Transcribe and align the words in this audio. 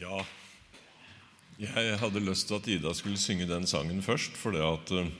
Ja, 0.00 0.22
jeg 1.76 1.98
hadde 2.00 2.22
lyst 2.24 2.46
til 2.48 2.56
at 2.56 2.68
Ida 2.72 2.92
skulle 2.96 3.20
synge 3.20 3.44
den 3.44 3.66
sangen 3.68 4.00
først, 4.00 4.32
for 4.32 4.56
det 4.56 4.62
at 4.64 4.92
eh, 4.96 5.10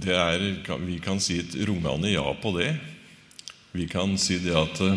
det 0.00 0.16
er 0.16 0.78
Vi 0.80 0.96
kan 1.04 1.20
si 1.20 1.36
et 1.42 1.52
rungende 1.68 2.08
ja 2.08 2.24
på 2.40 2.54
det. 2.56 2.70
Vi 3.76 3.84
kan 3.84 4.16
si 4.16 4.38
det 4.40 4.56
at 4.56 4.80
eh, 4.80 4.96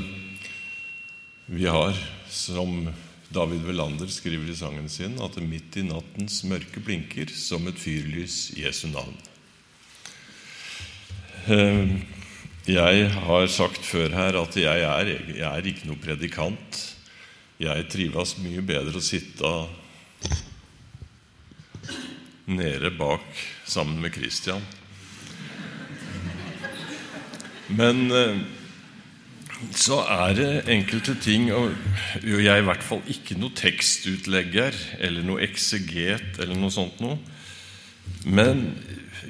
vi 1.51 1.67
har, 1.67 1.91
som 2.31 2.87
David 3.35 3.67
Velander 3.67 4.07
skriver 4.07 4.47
i 4.47 4.55
sangen 4.55 4.87
sin, 4.87 5.19
at 5.19 5.35
midt 5.43 5.75
i 5.75 5.83
nattens 5.83 6.45
mørke 6.47 6.79
blinker 6.79 7.27
som 7.35 7.67
et 7.67 7.75
fyrlys 7.75 8.53
Jesu 8.55 8.87
navn. 8.95 9.17
Eh, 11.51 11.97
jeg 12.63 13.09
har 13.11 13.47
sagt 13.51 13.83
før 13.83 14.07
her 14.15 14.39
at 14.39 14.55
jeg 14.55 14.87
er, 14.87 15.17
jeg 15.35 15.51
er 15.51 15.67
ikke 15.67 15.91
noe 15.91 15.99
predikant. 15.99 16.96
Jeg 17.57 17.87
trives 17.89 18.35
mye 18.37 18.61
bedre 18.61 18.99
å 18.99 19.03
sitte 19.03 19.51
nede 22.47 22.91
bak 22.93 23.25
sammen 23.65 23.97
med 24.03 24.13
Christian. 24.13 24.61
Men 27.67 28.05
eh, 28.13 28.37
så 29.75 30.03
er 30.05 30.37
det 30.37 30.51
enkelte 30.69 31.15
ting 31.19 31.49
og 31.51 31.73
Jeg 32.21 32.45
er 32.45 32.61
i 32.61 32.67
hvert 32.67 32.85
fall 32.85 33.01
ikke 33.09 33.35
noe 33.41 33.55
tekstutlegger 33.57 34.77
eller 35.01 35.25
noe 35.25 35.41
ekseget 35.47 36.37
eller 36.37 36.55
noe 36.59 36.73
sånt 36.73 37.01
noe. 37.03 37.17
Men 38.23 38.69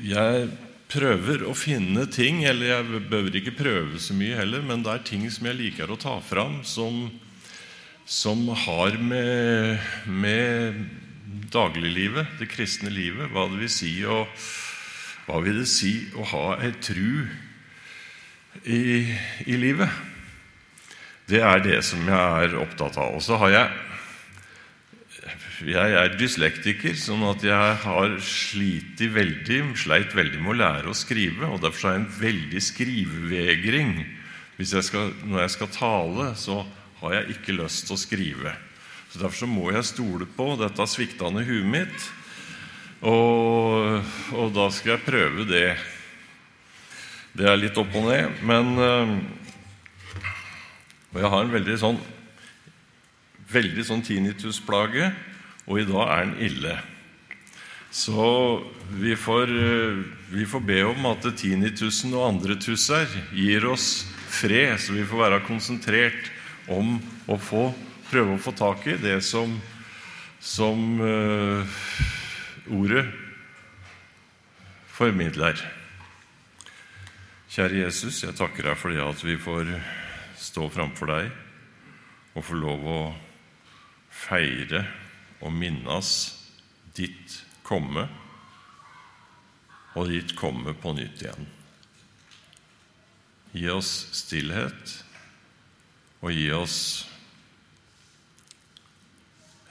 jeg 0.03 0.49
prøver 0.91 1.43
å 1.47 1.55
finne 1.57 2.05
ting, 2.11 2.43
eller 2.47 2.69
jeg 2.69 3.01
behøver 3.09 3.39
ikke 3.39 3.55
prøve 3.57 3.99
så 3.99 4.15
mye 4.15 4.37
heller, 4.39 4.63
men 4.63 4.83
det 4.85 4.93
er 4.93 5.07
ting 5.07 5.25
som 5.31 5.49
jeg 5.49 5.59
liker 5.59 5.91
å 5.91 5.99
ta 5.99 6.15
fram, 6.23 6.61
som, 6.67 7.07
som 8.07 8.47
har 8.47 8.95
med, 9.03 9.79
med 10.07 10.77
dagliglivet, 11.51 12.37
det 12.39 12.47
kristne 12.47 12.91
livet, 12.91 13.27
hva 13.33 13.49
det 13.51 13.59
vil 13.65 13.71
si 13.71 13.91
å, 14.07 14.21
hva 15.27 15.41
vil 15.43 15.59
det 15.59 15.67
si 15.67 15.91
å 16.15 16.23
ha 16.31 16.45
ei 16.63 16.71
tru 16.79 17.27
i, 18.63 19.11
i 19.43 19.59
livet. 19.59 19.91
Det 21.27 21.43
er 21.43 21.59
det 21.65 21.81
som 21.83 22.07
jeg 22.07 22.47
er 22.47 22.55
opptatt 22.61 22.95
av. 22.95 23.19
Og 23.19 23.23
så 23.25 23.39
har 23.43 23.53
jeg 23.57 23.83
jeg 25.67 25.93
er 25.97 26.13
dyslektiker, 26.13 26.93
sånn 27.01 27.23
at 27.25 27.41
jeg 27.43 27.77
har 27.81 28.11
slitt 28.21 29.01
veldig, 29.01 29.73
sleit 29.81 30.13
veldig 30.13 30.39
med 30.43 30.53
å 30.53 30.57
lære 30.61 30.91
å 30.91 30.95
skrive. 30.95 31.49
og 31.49 31.63
Derfor 31.63 31.89
har 31.89 31.95
jeg 31.95 32.03
en 32.03 32.11
veldig 32.21 32.61
skrivevegring. 32.61 33.95
Hvis 34.59 34.75
jeg 34.77 34.85
skal, 34.85 35.09
når 35.25 35.43
jeg 35.43 35.55
skal 35.57 35.71
tale, 35.73 36.27
så 36.37 36.61
har 37.01 37.13
jeg 37.17 37.37
ikke 37.37 37.57
lyst 37.59 37.87
til 37.87 37.95
å 37.95 38.01
skrive. 38.01 38.53
Så 39.11 39.21
Derfor 39.21 39.39
så 39.43 39.49
må 39.49 39.71
jeg 39.71 39.87
stole 39.87 40.25
på 40.37 40.49
dette 40.59 40.87
sviktende 40.89 41.45
huet 41.47 41.69
mitt, 41.69 42.09
og, 43.05 44.01
og, 44.33 44.47
da 44.55 44.71
skal 44.73 44.95
jeg 44.95 45.05
prøve 45.05 45.45
det. 45.45 45.77
Det 47.37 47.45
er 47.45 47.59
litt 47.59 47.77
opp 47.77 47.93
og 47.93 48.07
ned, 48.09 48.39
men 48.41 48.73
og 51.13 51.19
jeg 51.21 51.29
har 51.33 51.45
en 51.45 51.53
veldig 51.53 51.77
sånn 51.81 51.99
veldig 53.47 53.83
sånn 53.87 54.03
tinnitusplage 54.03 55.07
og 55.67 55.79
i 55.81 55.87
dag 55.87 56.11
er 56.11 56.25
den 56.25 56.39
ille. 56.47 56.75
Så 57.91 58.27
vi 58.99 59.15
får, 59.19 59.51
vi 60.31 60.45
får 60.47 60.63
be 60.67 60.81
om 60.87 61.07
at 61.09 61.25
tinnitusen 61.39 62.13
og 62.15 62.27
andre 62.27 62.57
tusser 62.59 63.07
gir 63.35 63.65
oss 63.71 64.05
fred, 64.27 64.75
så 64.79 64.95
vi 64.95 65.05
får 65.07 65.23
være 65.23 65.45
konsentrert 65.47 66.31
om 66.73 66.97
å 67.27 67.37
få, 67.39 67.69
prøve 68.09 68.35
å 68.35 68.41
få 68.41 68.53
tak 68.57 68.87
i 68.91 68.97
det 69.01 69.19
som, 69.25 69.53
som 70.39 71.01
uh, 71.01 71.79
ordet 72.73 73.05
formidler. 74.97 75.59
Kjære 77.53 77.83
Jesus, 77.85 78.23
jeg 78.23 78.35
takker 78.37 78.69
deg 78.69 78.79
for 78.79 78.93
det 78.93 79.03
at 79.03 79.23
vi 79.23 79.37
får 79.39 79.71
stå 80.37 80.67
framfor 80.73 81.11
deg 81.11 81.29
og 82.37 82.45
få 82.45 82.57
lov 82.59 82.85
å 82.85 83.01
feire 84.13 84.83
og 85.41 85.53
minnes 85.53 86.09
ditt 86.97 87.41
komme 87.65 88.07
og 89.97 90.11
ditt 90.11 90.33
komme 90.37 90.73
på 90.77 90.93
nytt 90.97 91.23
igjen. 91.23 91.47
Gi 93.57 93.69
oss 93.73 93.91
stillhet, 94.13 94.97
og 96.21 96.33
gi 96.33 96.49
oss 96.55 96.79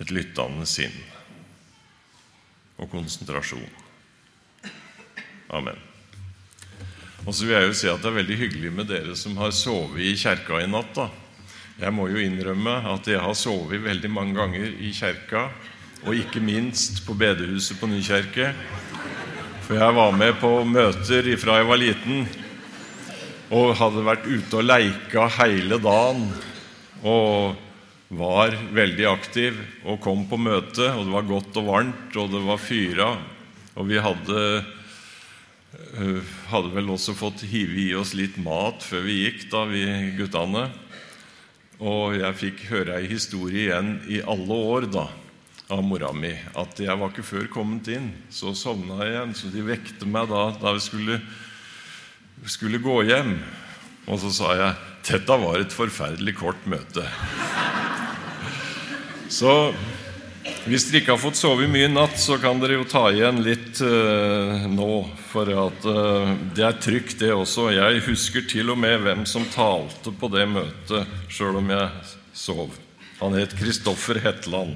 et 0.00 0.12
lyttende 0.12 0.66
sinn 0.68 0.94
og 2.76 2.90
konsentrasjon. 2.92 3.68
Amen. 5.56 5.78
Og 7.26 7.34
så 7.34 7.46
vil 7.46 7.56
jeg 7.56 7.68
jo 7.68 7.76
si 7.78 7.88
at 7.90 8.02
Det 8.02 8.10
er 8.10 8.18
veldig 8.20 8.36
hyggelig 8.38 8.72
med 8.74 8.90
dere 8.90 9.14
som 9.18 9.38
har 9.40 9.54
sovet 9.54 10.04
i 10.04 10.14
kjerka 10.18 10.60
i 10.62 10.68
natt. 10.70 10.92
da. 10.94 11.08
Jeg 11.80 11.92
må 11.92 12.06
jo 12.08 12.20
innrømme 12.22 12.78
at 12.92 13.08
jeg 13.10 13.20
har 13.20 13.34
sovet 13.34 13.82
veldig 13.82 14.10
mange 14.10 14.36
ganger 14.38 14.76
i 14.80 14.92
kjerka, 14.96 15.50
og 16.06 16.14
ikke 16.14 16.40
minst 16.40 17.02
på 17.06 17.16
bedehuset 17.18 17.80
på 17.80 17.88
Nykjerke. 17.90 18.52
For 19.66 19.74
jeg 19.74 19.96
var 19.96 20.14
med 20.14 20.36
på 20.40 20.50
møter 20.64 21.28
fra 21.40 21.58
jeg 21.58 21.66
var 21.66 21.80
liten, 21.80 22.28
og 23.54 23.76
hadde 23.78 24.06
vært 24.06 24.26
ute 24.26 24.58
og 24.58 24.66
leika 24.66 25.28
hele 25.38 25.78
dagen. 25.82 26.26
Og 27.06 27.62
var 28.08 28.54
veldig 28.74 29.06
aktiv 29.10 29.56
og 29.84 29.98
kom 30.02 30.24
på 30.30 30.38
møte, 30.38 30.92
og 30.94 31.06
det 31.06 31.14
var 31.14 31.26
godt 31.26 31.58
og 31.58 31.68
varmt, 31.70 32.16
og 32.16 32.30
det 32.32 32.42
var 32.46 32.62
fyra. 32.62 33.08
Og 33.76 33.88
vi 33.90 33.98
hadde, 34.00 34.42
hadde 36.52 36.74
vel 36.74 36.90
også 36.94 37.16
fått 37.18 37.44
hive 37.50 37.80
i 37.82 37.94
oss 37.98 38.14
litt 38.16 38.38
mat 38.38 38.84
før 38.86 39.06
vi 39.08 39.20
gikk, 39.24 39.46
da, 39.52 39.64
vi 39.70 39.84
guttene. 40.16 40.68
Og 41.76 42.16
jeg 42.16 42.40
fikk 42.40 42.62
høre 42.70 43.00
ei 43.02 43.08
historie 43.10 43.66
igjen 43.66 43.98
i 44.08 44.22
alle 44.24 44.60
år 44.72 44.86
da, 44.88 45.08
av 45.68 45.82
mora 45.84 46.12
mi. 46.16 46.32
At 46.56 46.78
jeg 46.80 46.94
var 46.96 47.12
ikke 47.12 47.26
før 47.26 47.50
kommet 47.52 47.90
inn. 47.92 48.12
Så 48.32 48.54
sovna 48.56 49.02
jeg 49.02 49.12
igjen. 49.12 49.34
Så 49.36 49.50
de 49.52 49.66
vekte 49.66 50.08
meg 50.08 50.30
da 50.30 50.46
da 50.62 50.72
vi 50.72 50.84
skulle, 50.86 51.18
skulle 52.44 52.82
gå 52.82 53.02
hjem. 53.08 53.38
Og 54.06 54.20
så 54.22 54.30
sa 54.34 54.54
jeg 54.58 54.74
dette 55.06 55.36
var 55.38 55.60
et 55.62 55.74
forferdelig 55.74 56.34
kort 56.40 56.64
møte. 56.66 57.04
Så 59.30 59.52
hvis 60.66 60.88
dere 60.88 60.98
ikke 60.98 61.14
har 61.14 61.22
fått 61.22 61.38
sove 61.38 61.68
mye 61.70 61.86
i 61.86 61.92
natt, 61.92 62.16
så 62.18 62.40
kan 62.42 62.58
dere 62.58 62.80
jo 62.80 62.86
ta 62.90 63.04
igjen 63.14 63.38
litt 63.46 63.78
uh, 63.86 64.66
nå. 64.70 64.90
For 65.30 65.50
at 65.52 65.86
uh, 65.86 66.32
det 66.56 66.64
er 66.66 66.80
trygt, 66.82 67.20
det 67.22 67.30
også. 67.34 67.68
Jeg 67.74 68.02
husker 68.08 68.46
til 68.50 68.72
og 68.74 68.80
med 68.82 69.04
hvem 69.04 69.22
som 69.30 69.46
talte 69.52 70.10
på 70.10 70.30
det 70.34 70.48
møtet, 70.50 71.14
sjøl 71.30 71.60
om 71.62 71.70
jeg 71.70 72.10
sov. 72.34 72.74
Han 73.20 73.38
het 73.38 73.54
Kristoffer 73.58 74.18
Hetland. 74.24 74.74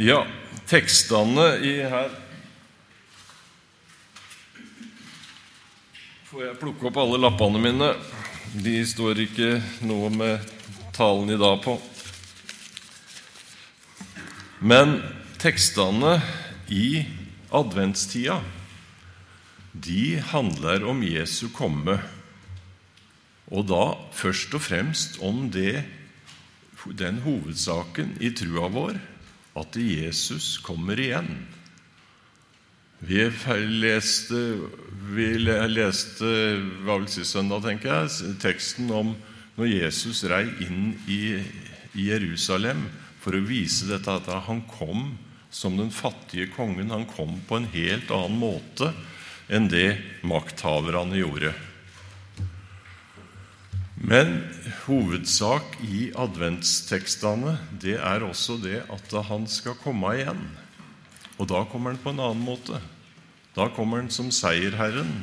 Ja, 0.00 0.22
tekstene 0.70 1.52
i 1.66 1.76
her 1.92 2.08
Får 6.30 6.44
jeg 6.44 6.58
plukke 6.60 6.86
opp 6.86 6.98
alle 7.02 7.18
lappene 7.18 7.58
mine? 7.58 7.86
De 8.62 8.76
står 8.86 9.18
ikke 9.24 9.48
noe 9.82 10.12
med 10.14 10.44
talen 10.94 11.32
i 11.34 11.38
dag 11.40 11.56
på. 11.64 11.72
Men 14.62 15.00
tekstene 15.42 16.20
i 16.70 17.02
adventstida 17.50 18.38
de 19.74 20.20
handler 20.30 20.86
om 20.94 21.02
Jesu 21.02 21.48
komme, 21.50 21.98
og 23.50 23.66
da 23.74 23.82
først 24.14 24.54
og 24.54 24.62
fremst 24.68 25.18
om 25.26 25.48
det, 25.50 25.80
den 26.94 27.24
hovedsaken 27.26 28.20
i 28.22 28.30
trua 28.38 28.70
vår 28.70 29.02
at 29.58 29.82
Jesus 29.82 30.60
kommer 30.62 30.94
igjen. 30.94 31.40
Vi 33.00 33.22
leste, 33.80 34.38
vi 35.14 35.28
leste 35.40 36.30
hva 36.84 36.98
vil 37.00 37.08
si 37.08 37.24
søndag, 37.24 37.64
tenker 37.64 37.94
jeg, 37.94 38.34
teksten 38.42 38.90
om 38.92 39.14
når 39.56 39.70
Jesus 39.72 40.20
rei 40.28 40.44
inn 40.66 40.92
i, 41.08 41.40
i 41.96 42.10
Jerusalem 42.10 42.84
for 43.20 43.36
å 43.36 43.44
vise 43.44 43.88
dette 43.88 44.12
at 44.12 44.28
han 44.46 44.60
kom 44.68 45.14
som 45.50 45.80
den 45.80 45.90
fattige 45.90 46.50
kongen. 46.52 46.92
Han 46.92 47.08
kom 47.08 47.40
på 47.48 47.56
en 47.56 47.70
helt 47.72 48.12
annen 48.12 48.38
måte 48.40 48.92
enn 49.50 49.72
det 49.72 49.96
makthaverne 50.20 51.18
gjorde. 51.18 51.56
Men 54.00 54.42
hovedsak 54.86 55.80
i 55.88 56.08
adventstekstene 56.16 57.56
det 57.82 57.96
er 57.96 58.24
også 58.28 58.60
det 58.60 58.82
at 58.92 59.16
han 59.28 59.48
skal 59.48 59.76
komme 59.80 60.18
igjen. 60.20 60.44
Og 61.40 61.48
da 61.48 61.64
kommer 61.64 61.94
han 61.94 62.02
på 62.02 62.12
en 62.12 62.20
annen 62.20 62.44
måte. 62.44 62.80
Da 63.56 63.70
kommer 63.72 64.02
han 64.02 64.12
som 64.12 64.28
seierherren 64.34 65.14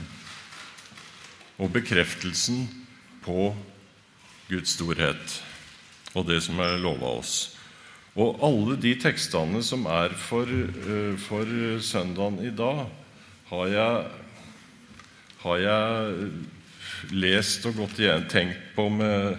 og 1.62 1.70
bekreftelsen 1.76 2.66
på 3.26 3.52
Guds 4.50 4.78
storhet. 4.78 5.44
og 6.16 6.26
det 6.26 6.40
som 6.42 6.58
er 6.64 6.80
lova 6.82 7.20
oss. 7.20 7.58
Og 8.18 8.40
alle 8.42 8.78
de 8.82 8.96
tekstene 8.98 9.60
som 9.62 9.86
er 9.86 10.10
for, 10.18 10.50
eh, 10.50 11.14
for 11.18 11.46
søndagen 11.78 12.40
i 12.42 12.50
dag, 12.50 12.88
har 13.50 13.68
jeg, 13.68 14.06
har 15.44 15.58
jeg 15.58 16.32
lest 17.12 17.66
og 17.66 17.76
gått 17.76 18.00
igjen, 18.00 18.26
tenkt 18.28 18.74
på 18.76 18.90
med, 18.90 19.38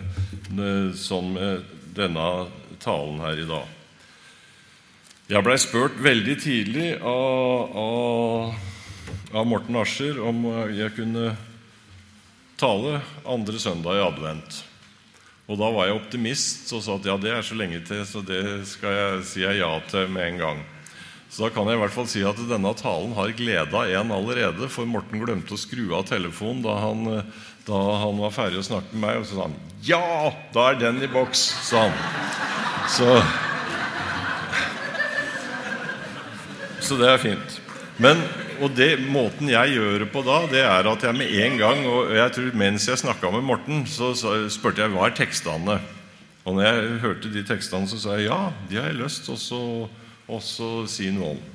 med, 0.50 0.94
sånn 0.94 1.32
med 1.34 1.64
denne 1.96 2.46
talen 2.78 3.18
her 3.20 3.42
i 3.42 3.48
dag. 3.48 3.77
Jeg 5.28 5.44
blei 5.44 5.58
spurt 5.60 5.98
veldig 6.00 6.34
tidlig 6.40 6.86
av, 7.04 7.74
av, 7.76 8.54
av 9.36 9.44
Morten 9.44 9.76
Ascher 9.76 10.16
om 10.24 10.38
jeg 10.72 10.94
kunne 10.96 11.34
tale 12.56 13.02
andre 13.28 13.60
søndag 13.60 13.98
i 13.98 14.06
advent. 14.06 14.62
Og 15.52 15.58
da 15.60 15.68
var 15.74 15.90
jeg 15.90 15.98
optimist 15.98 16.72
og 16.72 16.80
sa 16.80 16.96
at 16.96 17.08
ja, 17.10 17.16
det 17.20 17.34
er 17.34 17.44
så 17.44 17.58
lenge 17.60 17.82
til, 17.84 18.00
så 18.08 18.22
det 18.24 18.40
skal 18.70 18.96
jeg 18.96 19.26
si 19.28 19.44
ja 19.44 19.68
til 19.90 20.08
med 20.14 20.30
en 20.30 20.40
gang. 20.40 20.62
Så 21.28 21.44
da 21.44 21.50
kan 21.52 21.68
jeg 21.68 21.76
i 21.76 21.82
hvert 21.82 21.92
fall 21.98 22.08
si 22.08 22.24
at 22.24 22.40
denne 22.48 22.72
talen 22.80 23.12
har 23.18 23.34
gleda 23.36 23.82
en 23.98 24.14
allerede, 24.16 24.70
for 24.72 24.88
Morten 24.88 25.20
glemte 25.20 25.58
å 25.58 25.60
skru 25.60 25.90
av 25.92 26.06
telefonen 26.08 26.64
da 26.64 26.78
han, 26.86 27.04
da 27.68 27.82
han 28.00 28.24
var 28.24 28.32
ferdig 28.32 28.62
å 28.62 28.64
snakke 28.70 28.96
med 28.96 29.04
meg, 29.04 29.20
og 29.20 29.28
så 29.28 29.36
sa 29.36 29.50
han 29.50 29.60
'Ja, 29.84 30.32
da 30.56 30.70
er 30.70 30.80
den 30.80 31.04
i 31.04 31.12
boks', 31.12 31.44
sa 31.68 31.84
han. 31.84 31.92
Så, 32.88 33.20
så 36.88 36.96
det 37.00 37.10
er 37.12 37.20
fint. 37.22 37.58
Men 37.98 38.20
og 38.62 38.72
det, 38.74 38.96
Måten 39.10 39.50
jeg 39.50 39.76
gjør 39.76 40.02
det 40.02 40.08
på 40.12 40.22
da, 40.26 40.40
det 40.50 40.62
er 40.64 40.88
at 40.90 41.04
jeg 41.06 41.18
med 41.18 41.34
en 41.44 41.60
gang 41.60 41.84
og 41.86 42.10
jeg 42.14 42.34
tror 42.34 42.56
Mens 42.58 42.88
jeg 42.90 43.00
snakka 43.02 43.30
med 43.34 43.46
Morten, 43.46 43.84
så, 43.86 44.12
så 44.18 44.34
spurte 44.50 44.82
jeg 44.82 44.94
hva 44.94 45.08
er 45.08 45.16
tekstene. 45.18 45.78
Og 46.48 46.56
når 46.56 46.66
jeg 46.66 46.98
hørte 47.04 47.30
de 47.32 47.44
tekstene, 47.46 47.90
så 47.90 48.00
sa 48.00 48.16
jeg 48.16 48.30
ja, 48.30 48.40
de 48.70 48.80
har 48.80 48.90
jeg 48.90 49.02
lyst 49.02 49.26
til 49.28 49.36
å 49.36 50.40
si 50.88 51.10
noe 51.14 51.36
om. 51.36 51.46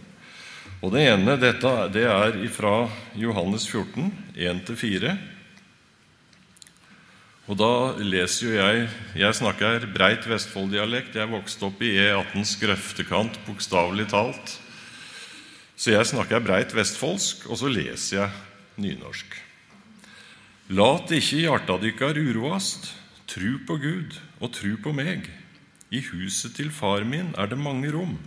Og 0.83 0.91
Det 0.91 1.05
ene 1.07 1.37
dette, 1.39 1.71
det 1.95 2.03
er 2.11 2.35
fra 2.51 2.89
Johannes 3.15 3.65
14, 3.69 4.11
1-4. 4.35 5.13
Og 7.43 7.57
da 7.59 7.71
leser 7.99 8.45
jo 8.45 8.51
jeg 8.55 8.83
Jeg 9.19 9.35
snakker 9.35 9.87
breit 9.95 10.27
Vestfold-dialekt. 10.27 11.15
Jeg 11.15 11.31
vokste 11.31 11.67
opp 11.67 11.81
i 11.83 11.95
E18s 12.03 12.55
grøftekant, 12.61 13.39
bokstavelig 13.47 14.07
talt. 14.11 14.57
Så 15.75 15.95
jeg 15.95 16.05
snakker 16.05 16.43
breit 16.43 16.73
vestfoldsk, 16.75 17.47
og 17.49 17.59
så 17.59 17.71
leser 17.71 18.19
jeg 18.19 18.83
nynorsk. 18.83 19.39
Lat 20.73 21.11
ikke 21.11 21.41
hjarta 21.43 21.77
dykkar 21.81 22.19
uroast. 22.19 22.91
Tru 23.27 23.57
på 23.65 23.79
Gud 23.81 24.15
og 24.43 24.51
tru 24.53 24.75
på 24.77 24.93
meg. 24.95 25.25
I 25.93 26.01
huset 26.11 26.55
til 26.57 26.69
far 26.73 27.05
min 27.07 27.31
er 27.39 27.49
det 27.49 27.57
mange 27.59 27.91
rom. 27.93 28.17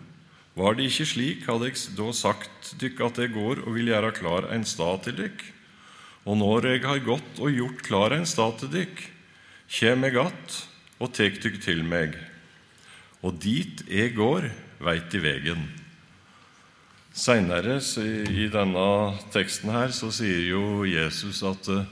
Var 0.57 0.77
det 0.77 0.87
ikke 0.89 1.07
slik, 1.09 1.43
hadde 1.47 1.69
jeg 1.69 1.97
da 1.99 2.07
sagt 2.17 2.73
dykk 2.81 3.03
at 3.11 3.19
jeg 3.21 3.35
går 3.35 3.61
og 3.67 3.75
vil 3.77 3.91
gjøre 3.93 4.15
klar 4.17 4.49
en 4.55 4.65
stad 4.65 5.05
til 5.05 5.19
dykk. 5.19 5.43
Og 6.27 6.39
når 6.41 6.71
jeg 6.73 6.85
har 6.87 7.03
gått 7.07 7.39
og 7.39 7.53
gjort 7.55 7.83
klar 7.87 8.15
en 8.17 8.27
stad 8.27 8.57
til 8.63 8.73
dykk, 8.73 9.03
kjem 9.69 10.05
jeg 10.05 10.17
att 10.17 10.69
og 10.99 11.13
tek 11.13 11.43
dykk 11.43 11.61
til 11.61 11.85
meg. 11.85 12.17
Og 13.23 13.37
dit 13.43 13.83
jeg 13.89 14.15
går, 14.17 14.51
veit 14.81 15.11
de 15.13 15.21
vegen. 15.21 15.86
Seinere 17.17 17.79
i 18.29 18.45
denne 18.53 18.89
teksten 19.33 19.71
her 19.73 19.93
så 19.97 20.11
sier 20.13 20.43
jo 20.51 20.85
Jesus 20.85 21.41
at 21.49 21.69
eh, 21.73 21.87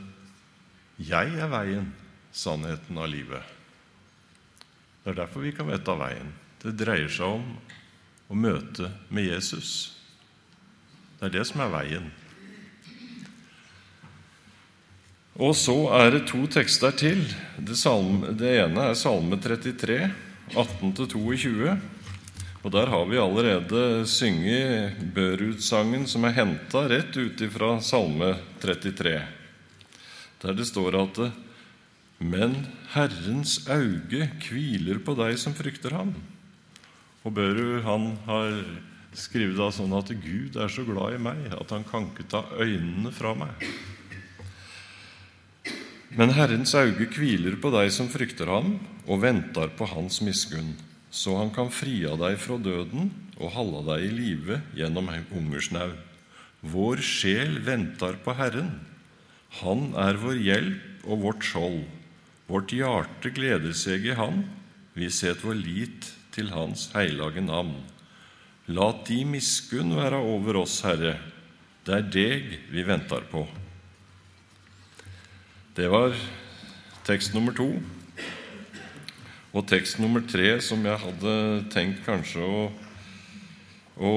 'jeg 1.01 1.39
er 1.41 1.49
veien, 1.49 1.87
sannheten 2.31 2.99
av 2.99 3.09
livet'. 3.09 3.55
Det 5.05 5.11
er 5.11 5.25
derfor 5.25 5.41
vi 5.41 5.53
kan 5.53 5.67
vite 5.67 5.91
av 5.91 5.99
veien. 5.99 6.29
Det 6.61 6.77
dreier 6.77 7.09
seg 7.09 7.41
om 7.41 7.57
å 8.29 8.37
møte 8.37 8.91
med 9.09 9.25
Jesus. 9.25 9.97
Det 11.19 11.27
er 11.27 11.35
det 11.39 11.47
som 11.49 11.61
er 11.65 11.73
veien. 11.73 12.13
Og 15.41 15.57
så 15.57 15.75
er 15.99 16.11
det 16.11 16.27
to 16.29 16.45
tekster 16.47 16.93
til. 16.95 17.25
Det, 17.59 17.77
salme, 17.77 18.37
det 18.39 18.53
ene 18.61 18.91
er 18.91 18.95
Salme 18.95 19.41
33, 19.41 20.13
18-22. 20.53 21.75
Og 22.65 22.73
Der 22.73 22.89
har 22.89 23.05
vi 23.05 23.19
allerede 23.21 24.07
synget 24.09 24.97
Børud-sangen, 25.13 26.07
som 26.09 26.25
er 26.25 26.33
henta 26.33 26.87
rett 26.89 27.13
ut 27.13 27.43
fra 27.53 27.75
Salme 27.85 28.31
33, 28.63 29.19
der 30.41 30.57
det 30.57 30.65
står 30.65 30.97
at 30.97 31.21
Men 32.25 32.55
Herrens 32.95 33.69
auge 33.69 34.31
hviler 34.47 35.03
på 35.05 35.13
deg 35.19 35.37
som 35.37 35.53
frykter 35.53 35.93
ham. 35.93 36.15
Og 37.25 37.35
Børud 37.37 37.83
han 37.85 38.17
har 38.25 38.57
skrevet 39.13 39.61
da 39.61 39.69
sånn 39.69 39.93
at 40.01 40.15
Gud 40.25 40.57
er 40.57 40.73
så 40.73 40.87
glad 40.89 41.19
i 41.19 41.21
meg 41.21 41.53
at 41.53 41.69
han 41.69 41.85
kan 41.85 42.09
ikke 42.09 42.31
ta 42.33 42.47
øynene 42.57 43.13
fra 43.13 43.35
meg. 43.37 43.69
Men 46.17 46.33
Herrens 46.33 46.73
auge 46.81 47.13
hviler 47.13 47.61
på 47.61 47.77
deg 47.77 47.93
som 47.93 48.09
frykter 48.09 48.49
ham, 48.49 48.79
og 49.05 49.21
venter 49.21 49.69
på 49.77 49.93
hans 49.93 50.23
miskunn 50.25 50.73
så 51.15 51.37
han 51.39 51.53
kan 51.55 51.71
fria 51.71 52.17
deg 52.19 52.41
fra 52.43 52.57
døden 52.59 53.13
og 53.39 53.53
holde 53.55 53.85
deg 53.87 54.07
i 54.09 54.11
live 54.15 54.59
gjennom 54.75 55.13
hungersnau. 55.31 55.93
Vår 56.65 57.03
sjel 57.07 57.61
venter 57.63 58.19
på 58.25 58.35
Herren. 58.35 58.73
Han 59.61 59.93
er 60.01 60.19
vår 60.19 60.41
hjelp 60.43 61.07
og 61.07 61.23
vårt 61.23 61.47
skjold. 61.47 61.85
Vårt 62.51 62.75
hjerte 62.75 63.31
gleder 63.37 63.77
seg 63.77 64.09
i 64.09 64.17
Han. 64.19 64.43
Vi 64.99 65.07
set 65.13 65.45
vår 65.45 65.59
lit 65.61 66.11
til 66.35 66.51
Hans 66.51 66.89
heilage 66.97 67.45
navn. 67.45 67.77
Lat 68.67 69.05
de 69.07 69.21
miskunn 69.29 69.95
være 69.95 70.19
over 70.19 70.63
oss, 70.65 70.81
Herre. 70.83 71.19
Det 71.85 71.95
er 71.95 72.11
deg 72.11 72.55
vi 72.73 72.83
venter 72.87 73.23
på. 73.31 73.45
Det 75.77 75.87
var 75.93 76.17
tekst 77.07 77.37
nummer 77.37 77.55
to. 77.55 77.69
Og 79.55 79.63
tekst 79.71 80.01
nummer 80.03 80.25
tre, 80.27 80.57
som 80.59 80.83
jeg 80.83 80.99
hadde 80.99 81.33
tenkt 81.71 82.01
kanskje 82.03 82.43
å, 82.43 82.63
å 84.03 84.15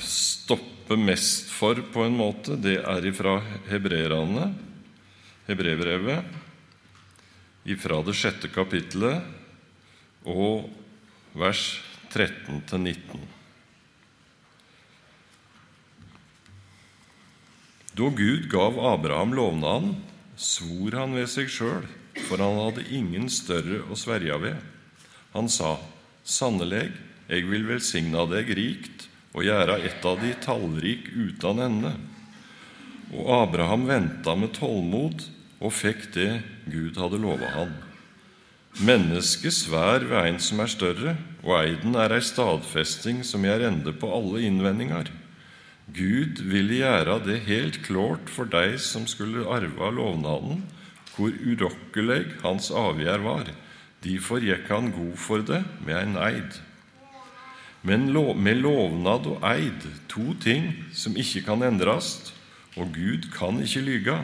stoppe 0.00 0.96
mest 0.96 1.50
for, 1.52 1.76
på 1.92 2.06
en 2.06 2.16
måte, 2.16 2.56
det 2.56 2.78
er 2.80 3.08
ifra 3.10 3.34
hebreerne, 3.68 4.46
hebreerbrevet, 5.50 6.24
ifra 7.68 8.00
det 8.06 8.14
sjette 8.16 8.48
kapittelet 8.48 9.20
og 10.24 10.70
vers 11.36 11.66
13-19. 12.14 13.20
Da 17.96 18.08
Gud 18.16 18.48
gav 18.52 18.80
Abraham 18.88 19.36
lovnaden, 19.36 19.94
svor 20.40 20.96
han 20.96 21.12
ved 21.16 21.28
seg 21.32 21.52
sjøl 21.52 21.84
for 22.24 22.40
han 22.42 22.58
hadde 22.64 22.86
ingen 22.90 23.28
større 23.32 23.82
å 23.90 23.98
sverge 23.98 24.38
ved. 24.42 24.56
Han 25.36 25.50
sa, 25.52 25.76
Sannelig, 26.26 26.88
jeg 27.30 27.46
vil 27.46 27.68
velsigna 27.68 28.24
deg 28.30 28.50
rikt 28.58 29.06
og 29.36 29.44
gjøre 29.46 29.78
et 29.86 30.04
av 30.08 30.18
de 30.22 30.32
tallrik 30.42 31.10
uten 31.12 31.60
ende. 31.62 31.92
Og 33.14 33.28
Abraham 33.44 33.84
venta 33.86 34.34
med 34.38 34.54
tålmod 34.56 35.26
og 35.60 35.74
fikk 35.74 36.08
det 36.16 36.30
Gud 36.66 36.98
hadde 36.98 37.20
lova 37.22 37.52
han. 37.54 37.76
Mennesket 38.76 39.54
svær 39.56 40.04
ved 40.04 40.32
en 40.32 40.40
som 40.42 40.60
er 40.60 40.68
større, 40.68 41.14
og 41.46 41.54
eiden 41.62 41.94
er 41.96 42.12
ei 42.12 42.24
stadfesting 42.24 43.22
som 43.24 43.44
gjør 43.46 43.68
ende 43.70 43.94
på 43.96 44.10
alle 44.12 44.42
innvendinger. 44.44 45.08
Gud 45.96 46.42
ville 46.44 46.82
gjøre 46.82 47.20
det 47.24 47.38
helt 47.46 47.78
klart 47.86 48.28
for 48.32 48.50
deg 48.50 48.76
som 48.82 49.06
skulle 49.08 49.46
arve 49.48 49.92
lovnaden, 49.96 50.64
hvor 51.16 51.32
urokkelig 51.32 52.22
hans 52.42 52.70
avgjerd 52.70 53.24
var. 53.24 53.50
Derfor 54.04 54.44
gikk 54.44 54.68
han 54.70 54.92
god 54.94 55.16
for 55.18 55.44
det 55.44 55.62
med 55.84 55.96
en 55.98 56.16
eid. 56.20 56.58
Men 57.86 58.08
med 58.12 58.60
lovnad 58.60 59.28
og 59.30 59.44
eid, 59.46 59.84
to 60.10 60.34
ting 60.42 60.72
som 60.92 61.16
ikke 61.16 61.44
kan 61.46 61.62
endres, 61.64 62.32
og 62.76 62.92
Gud 62.92 63.30
kan 63.32 63.60
ikke 63.62 63.84
lyge, 63.86 64.16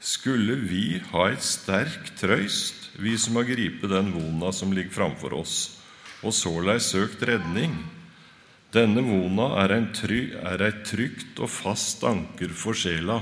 skulle 0.00 0.56
vi 0.68 1.00
ha 1.12 1.28
et 1.30 1.44
sterk 1.44 2.12
trøyst, 2.18 2.90
vi 3.00 3.16
som 3.20 3.38
har 3.38 3.48
gripet 3.48 3.92
den 3.92 4.10
vona 4.12 4.50
som 4.52 4.72
ligger 4.74 4.92
framfor 4.96 5.36
oss, 5.38 5.56
og 6.24 6.34
såleis 6.36 6.90
søkt 6.92 7.22
redning. 7.28 7.76
Denne 8.74 9.02
vona 9.04 9.52
er, 9.64 9.76
et 9.78 10.82
trygt 10.86 11.40
og 11.40 11.50
fast 11.50 12.04
anker 12.06 12.52
for 12.54 12.76
sjela. 12.76 13.20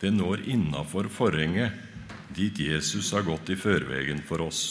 Det 0.00 0.12
når 0.14 0.44
innafor 0.48 1.08
forhenget 1.12 1.89
dit 2.36 2.58
Jesus 2.58 3.12
har 3.14 3.26
gått 3.26 3.50
i 3.50 3.58
førvegen 3.58 4.22
for 4.26 4.46
oss. 4.46 4.62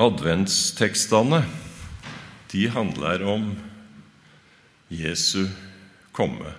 Adventstekstene 0.00 1.42
de 2.52 2.66
handler 2.72 3.24
om 3.28 3.50
Jesu 4.92 5.46
komme. 6.12 6.52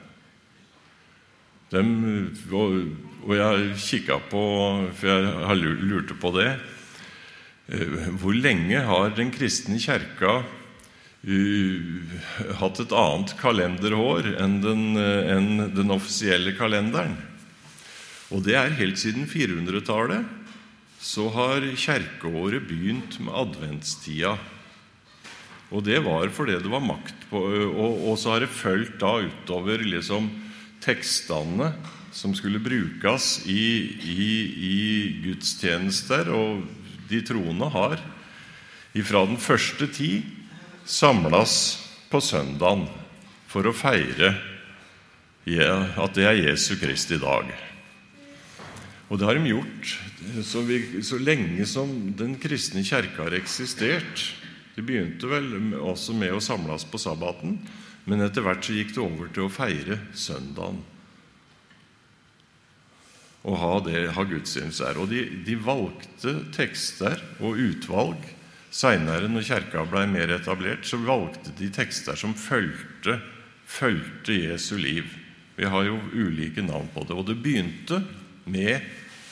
Dem, 1.73 1.89
og, 2.53 3.33
jeg 3.33 3.77
kikka 3.81 4.19
på 4.29 4.41
For 4.99 5.09
jeg 5.09 5.73
lurte 5.81 6.17
på 6.17 6.29
det. 6.35 6.51
Hvor 8.21 8.35
lenge 8.37 8.83
har 8.85 9.15
Den 9.17 9.31
kristne 9.33 9.79
kjerka 9.81 10.43
hatt 11.23 12.79
et 12.83 12.95
annet 12.99 13.31
kalenderår 13.39 14.33
enn 14.43 14.57
den, 14.63 14.81
enn 14.99 15.69
den 15.71 15.93
offisielle 15.95 16.51
kalenderen? 16.57 17.15
Og 18.33 18.43
det 18.43 18.57
er 18.59 18.75
helt 18.79 18.99
siden 18.99 19.27
400-tallet 19.29 20.25
så 21.03 21.27
har 21.35 21.65
kjerkeåret 21.75 22.63
begynt 22.67 23.17
med 23.23 23.35
adventstida. 23.35 24.37
Og 25.73 25.83
det 25.83 25.99
var 26.05 26.31
fordi 26.31 26.55
det 26.63 26.71
var 26.71 26.83
makt 26.85 27.27
på 27.29 27.41
Og, 27.43 27.93
og 28.07 28.15
så 28.19 28.33
har 28.35 28.43
det 28.43 28.53
fulgt 28.53 28.99
da 29.01 29.17
utover 29.25 29.83
liksom 29.83 30.29
tekstene 30.83 31.73
som 32.13 32.35
skulle 32.37 32.61
brukes 32.61 33.41
i, 33.49 33.89
i, 34.05 34.27
i 34.69 34.79
gudstjenester. 35.25 36.29
Og 36.29 36.63
de 37.09 37.21
troende 37.25 37.69
har 37.73 37.99
ifra 38.93 39.25
den 39.25 39.41
første 39.41 39.89
tid 39.91 40.23
samles 40.85 41.55
på 42.11 42.21
søndagen 42.23 42.87
for 43.51 43.67
å 43.67 43.75
feire 43.75 44.33
at 45.43 46.15
det 46.15 46.25
er 46.27 46.39
Jesu 46.39 46.75
Kristi 46.79 47.17
dag. 47.19 47.49
Og 49.11 49.19
det 49.19 49.27
har 49.27 49.37
de 49.37 49.51
gjort 49.51 49.91
så, 50.47 50.63
vi, 50.65 50.79
så 51.03 51.19
lenge 51.19 51.65
som 51.69 51.91
den 52.17 52.37
kristne 52.41 52.81
kjerke 52.87 53.25
har 53.25 53.35
eksistert. 53.37 54.23
Det 54.73 54.85
begynte 54.85 55.29
vel 55.29 55.75
også 55.77 56.15
med 56.17 56.33
å 56.33 56.41
samles 56.41 56.87
på 56.89 57.01
sabbaten, 57.01 57.59
men 58.09 58.23
etter 58.23 58.45
hvert 58.45 58.63
så 58.65 58.75
gikk 58.75 58.95
det 58.95 59.03
over 59.03 59.29
til 59.35 59.45
å 59.45 59.53
feire 59.53 59.99
søndagen 60.17 60.81
og 63.43 63.57
ha, 63.59 63.73
det, 63.83 64.05
ha 64.15 64.23
gudstjeneste 64.23 64.85
der. 64.87 64.99
Og 65.03 65.09
de, 65.11 65.23
de, 65.43 65.57
valgte 65.59 66.37
tekster 66.55 67.19
og 67.43 67.59
utvalg. 67.59 68.23
Seinere, 68.73 69.29
når 69.29 69.45
kirka 69.45 69.83
ble 69.85 70.07
mer 70.09 70.33
etablert, 70.33 70.87
så 70.89 70.97
valgte 70.97 71.53
de 71.59 71.69
tekster 71.73 72.17
som 72.17 72.33
fulgte, 72.33 73.19
fulgte 73.69 74.33
Jesu 74.33 74.75
liv. 74.81 75.13
Vi 75.55 75.69
har 75.69 75.85
jo 75.85 75.99
ulike 76.13 76.63
navn 76.65 76.89
på 76.93 77.05
det. 77.05 77.13
Og 77.13 77.27
det 77.29 77.37
begynte 77.43 78.01
med 78.49 78.81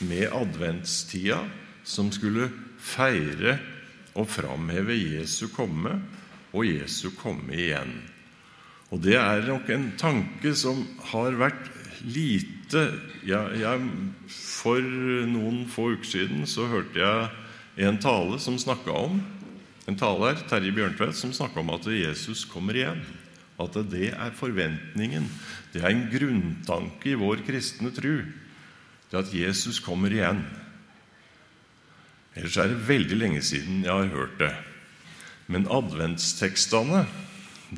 med 0.02 0.32
adventstida, 0.34 1.44
som 1.84 2.12
skulle 2.14 2.50
feire 2.82 3.58
og 4.18 4.30
framheve 4.30 4.96
Jesu 4.98 5.48
komme 5.54 6.00
og 6.52 6.66
Jesu 6.68 7.12
komme 7.18 7.56
igjen. 7.56 7.94
Og 8.92 9.00
Det 9.02 9.16
er 9.16 9.48
nok 9.48 9.70
en 9.70 9.92
tanke 9.98 10.56
som 10.56 10.84
har 11.14 11.38
vært 11.40 11.70
lite 12.04 12.82
jeg, 13.24 13.62
jeg, 13.62 13.80
For 14.28 14.82
noen 14.82 15.64
få 15.70 15.94
uker 15.94 16.08
siden 16.08 16.48
så 16.50 16.66
hørte 16.68 17.00
jeg 17.00 17.30
en 17.88 18.00
tale 18.02 18.40
som 18.40 18.58
om 18.92 19.22
en 19.88 19.98
taler, 19.98 20.38
Terje 20.48 20.72
Bjørntvedt, 20.72 21.16
som 21.18 21.34
snakka 21.34 21.60
om 21.60 21.72
at 21.74 21.86
Jesus 21.86 22.46
kommer 22.46 22.78
igjen. 22.78 23.02
At 23.60 23.74
det 23.90 24.14
er 24.14 24.32
forventningen. 24.38 25.26
Det 25.74 25.82
er 25.82 25.90
en 25.90 26.08
grunntanke 26.12 27.12
i 27.12 27.18
vår 27.18 27.42
kristne 27.48 27.92
tru 27.94 28.22
det 29.12 29.20
at 29.20 29.34
Jesus 29.36 29.82
kommer 29.84 30.14
igjen. 30.14 30.40
Ellers 32.32 32.56
er 32.62 32.72
det 32.72 32.86
veldig 32.88 33.18
lenge 33.20 33.42
siden 33.44 33.84
jeg 33.84 33.92
har 33.92 34.14
hørt 34.14 34.38
det. 34.40 34.54
Men 35.52 35.68
adventstekstene 35.68 37.04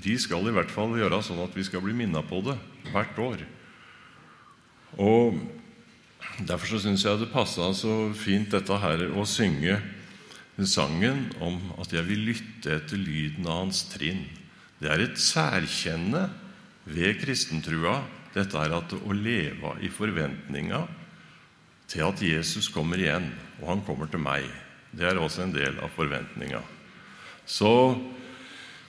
de 0.04 0.14
skal 0.22 0.46
i 0.50 0.54
hvert 0.54 0.72
fall 0.74 0.94
gjøre 0.98 1.24
sånn 1.26 1.42
at 1.42 1.58
vi 1.58 1.66
skal 1.66 1.82
bli 1.82 1.96
minna 1.98 2.22
på 2.26 2.42
det 2.46 2.56
hvert 2.92 3.18
år. 3.22 3.42
Og 5.02 5.42
Derfor 6.42 6.74
så 6.74 6.80
syns 6.82 7.04
jeg 7.06 7.20
det 7.22 7.32
passa 7.34 7.70
så 7.78 8.10
fint 8.18 8.50
dette 8.52 8.78
her 8.82 9.06
å 9.14 9.26
synge 9.30 9.78
sangen 10.70 11.28
om 11.42 11.60
at 11.82 11.94
jeg 11.94 12.06
vil 12.08 12.26
lytte 12.30 12.78
etter 12.78 13.00
lyden 13.00 13.48
av 13.48 13.64
hans 13.64 13.84
trinn. 13.92 14.26
Det 14.82 14.90
er 14.92 15.06
et 15.06 15.20
særkjenne 15.22 16.28
ved 16.90 17.22
kristentrua, 17.22 18.02
dette 18.34 18.58
er 18.60 18.74
at 18.76 18.94
å 18.98 19.16
leve 19.16 19.76
i 19.86 19.90
forventninga 19.94 20.84
til 21.90 22.06
at 22.08 22.22
Jesus 22.26 22.70
kommer 22.74 23.02
igjen, 23.02 23.30
og 23.62 23.70
han 23.70 23.84
kommer 23.86 24.10
til 24.10 24.24
meg. 24.24 24.48
Det 24.94 25.06
er 25.10 25.20
også 25.22 25.46
en 25.46 25.54
del 25.54 25.78
av 25.82 25.94
forventninga. 25.94 26.62
Så, 27.46 27.74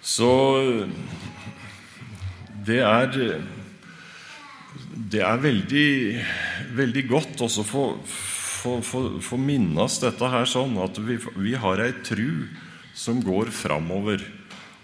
så 0.01 0.33
det 2.65 2.81
er 2.81 3.13
det 4.95 5.21
er 5.23 5.43
veldig, 5.43 5.91
veldig 6.77 7.05
godt 7.11 7.45
også 7.47 7.65
få 7.69 9.39
minnes 9.41 9.99
dette 10.03 10.31
her 10.31 10.49
sånn 10.49 10.79
at 10.83 10.99
vi, 11.03 11.19
vi 11.37 11.55
har 11.61 11.83
ei 11.85 11.93
tru 12.07 12.47
som 12.95 13.21
går 13.25 13.51
framover. 13.55 14.23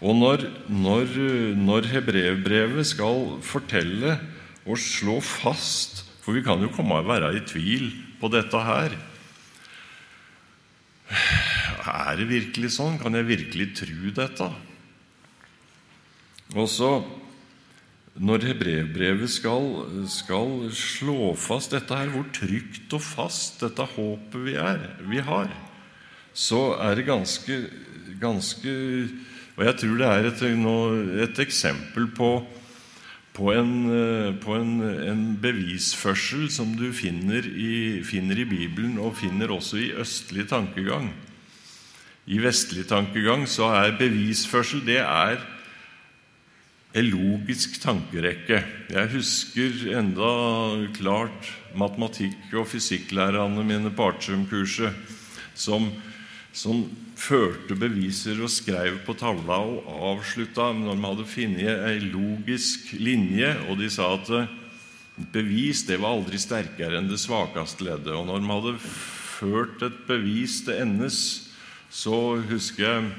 Og 0.00 0.16
når, 0.16 0.46
når, 0.72 1.16
når 1.60 1.88
Hebrevbrevet 1.92 2.88
skal 2.88 3.36
fortelle 3.44 4.16
og 4.64 4.78
slå 4.80 5.18
fast 5.24 6.06
For 6.20 6.36
vi 6.36 6.42
kan 6.44 6.60
jo 6.60 6.68
komme 6.72 6.98
og 7.00 7.08
være 7.08 7.30
i 7.38 7.44
tvil 7.48 7.86
på 8.20 8.28
dette 8.28 8.58
her. 8.60 8.92
Er 11.10 12.18
det 12.20 12.26
virkelig 12.28 12.74
sånn? 12.76 12.98
Kan 13.00 13.16
jeg 13.16 13.26
virkelig 13.26 13.70
tro 13.78 14.12
dette? 14.18 14.48
Og 16.60 16.68
så, 16.68 16.90
når 18.18 18.46
Hebrevbrevet 18.50 19.30
skal, 19.30 19.68
skal 20.10 20.70
slå 20.74 21.34
fast 21.38 21.74
dette 21.76 21.94
her, 21.94 22.10
hvor 22.10 22.26
trygt 22.34 22.92
og 22.96 23.02
fast 23.04 23.62
dette 23.62 23.86
håpet 23.94 24.46
vi, 24.46 24.56
er, 24.58 24.82
vi 25.06 25.22
har, 25.24 25.52
så 26.34 26.74
er 26.82 26.98
det 26.98 27.08
ganske, 27.08 27.64
ganske 28.20 28.72
Og 29.56 29.64
jeg 29.66 29.76
tror 29.76 29.96
det 29.98 30.06
er 30.08 30.26
et, 30.30 30.42
et 31.28 31.38
eksempel 31.42 32.06
på 32.16 32.30
på 33.40 33.52
en, 33.54 33.72
på 34.42 34.56
en, 34.58 34.72
en 34.82 35.22
bevisførsel 35.40 36.48
som 36.52 36.74
du 36.76 36.90
finner 36.92 37.46
i, 37.46 38.02
finner 38.04 38.42
i, 38.42 38.44
Bibelen, 38.44 38.98
og 38.98 39.16
finner 39.20 39.52
også 39.54 39.78
i 39.80 39.92
østlig 39.96 40.48
tankegang. 40.50 41.12
I 42.26 42.40
vestlig 42.42 42.84
tankegang 42.90 43.46
så 43.48 43.70
er 43.78 43.96
bevisførsel 43.98 44.82
det 44.86 44.98
er 45.00 45.40
en 46.90 47.06
logisk 47.06 47.78
tankerekke. 47.82 48.62
Jeg 48.90 49.10
husker 49.12 49.82
enda 49.94 50.30
klart 50.96 51.52
matematikk- 51.78 52.54
og 52.58 52.66
fysikklærerne 52.72 53.62
mine 53.66 53.92
på 53.94 54.08
Artium-kurset 54.10 54.96
som, 55.54 55.86
som 56.52 56.82
førte 57.20 57.76
beviser 57.78 58.40
og 58.42 58.50
skrev 58.50 58.98
på 59.06 59.14
tavla 59.18 59.60
og 59.60 59.86
avslutta 60.16 60.72
når 60.74 60.96
de 60.96 61.06
hadde 61.06 61.28
funnet 61.30 61.86
ei 61.92 62.00
logisk 62.10 62.94
linje, 62.98 63.54
og 63.68 63.78
de 63.78 63.90
sa 63.92 64.14
at 64.16 64.34
eh, 64.34 64.50
bevis 65.30 65.84
det 65.86 66.00
var 66.00 66.16
aldri 66.16 66.40
sterkere 66.42 66.98
enn 66.98 67.10
det 67.10 67.20
svakeste 67.22 67.86
leddet. 67.86 68.14
Og 68.16 68.26
når 68.26 68.40
de 68.40 68.54
hadde 68.54 68.78
ført 68.82 69.84
et 69.86 70.06
bevis 70.08 70.62
til 70.66 70.80
endes, 70.82 71.18
så 71.90 72.40
husker 72.50 72.86
jeg 72.86 73.10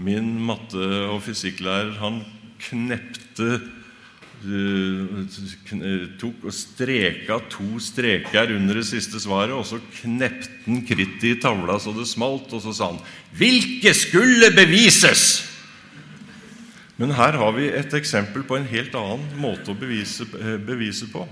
min 0.00 0.38
matte- 0.40 1.10
og 1.10 1.20
fysikklærer 1.26 1.98
han 2.00 2.22
knepte 2.68 3.60
tok 6.18 6.46
og 6.48 6.54
streka 6.54 7.36
to 7.52 7.78
streker 7.82 8.50
under 8.56 8.80
det 8.80 8.86
siste 8.88 9.20
svaret, 9.22 9.54
og 9.54 9.66
så 9.66 9.78
knepte 10.00 10.50
han 10.66 10.82
krittet 10.86 11.28
i 11.28 11.36
tavla 11.42 11.78
så 11.78 11.94
det 11.94 12.08
smalt, 12.10 12.50
og 12.50 12.62
så 12.62 12.74
sa 12.74 12.90
han 12.90 13.00
'Hvilke 13.36 13.94
skulle 13.94 14.50
bevises?' 14.50 15.48
Men 16.98 17.10
her 17.10 17.32
har 17.32 17.52
vi 17.52 17.68
et 17.68 17.94
eksempel 17.94 18.42
på 18.42 18.56
en 18.56 18.66
helt 18.66 18.94
annen 18.94 19.26
måte 19.40 19.72
å 19.72 19.78
bevise, 19.78 20.26
bevise 20.66 21.06
på. 21.10 21.26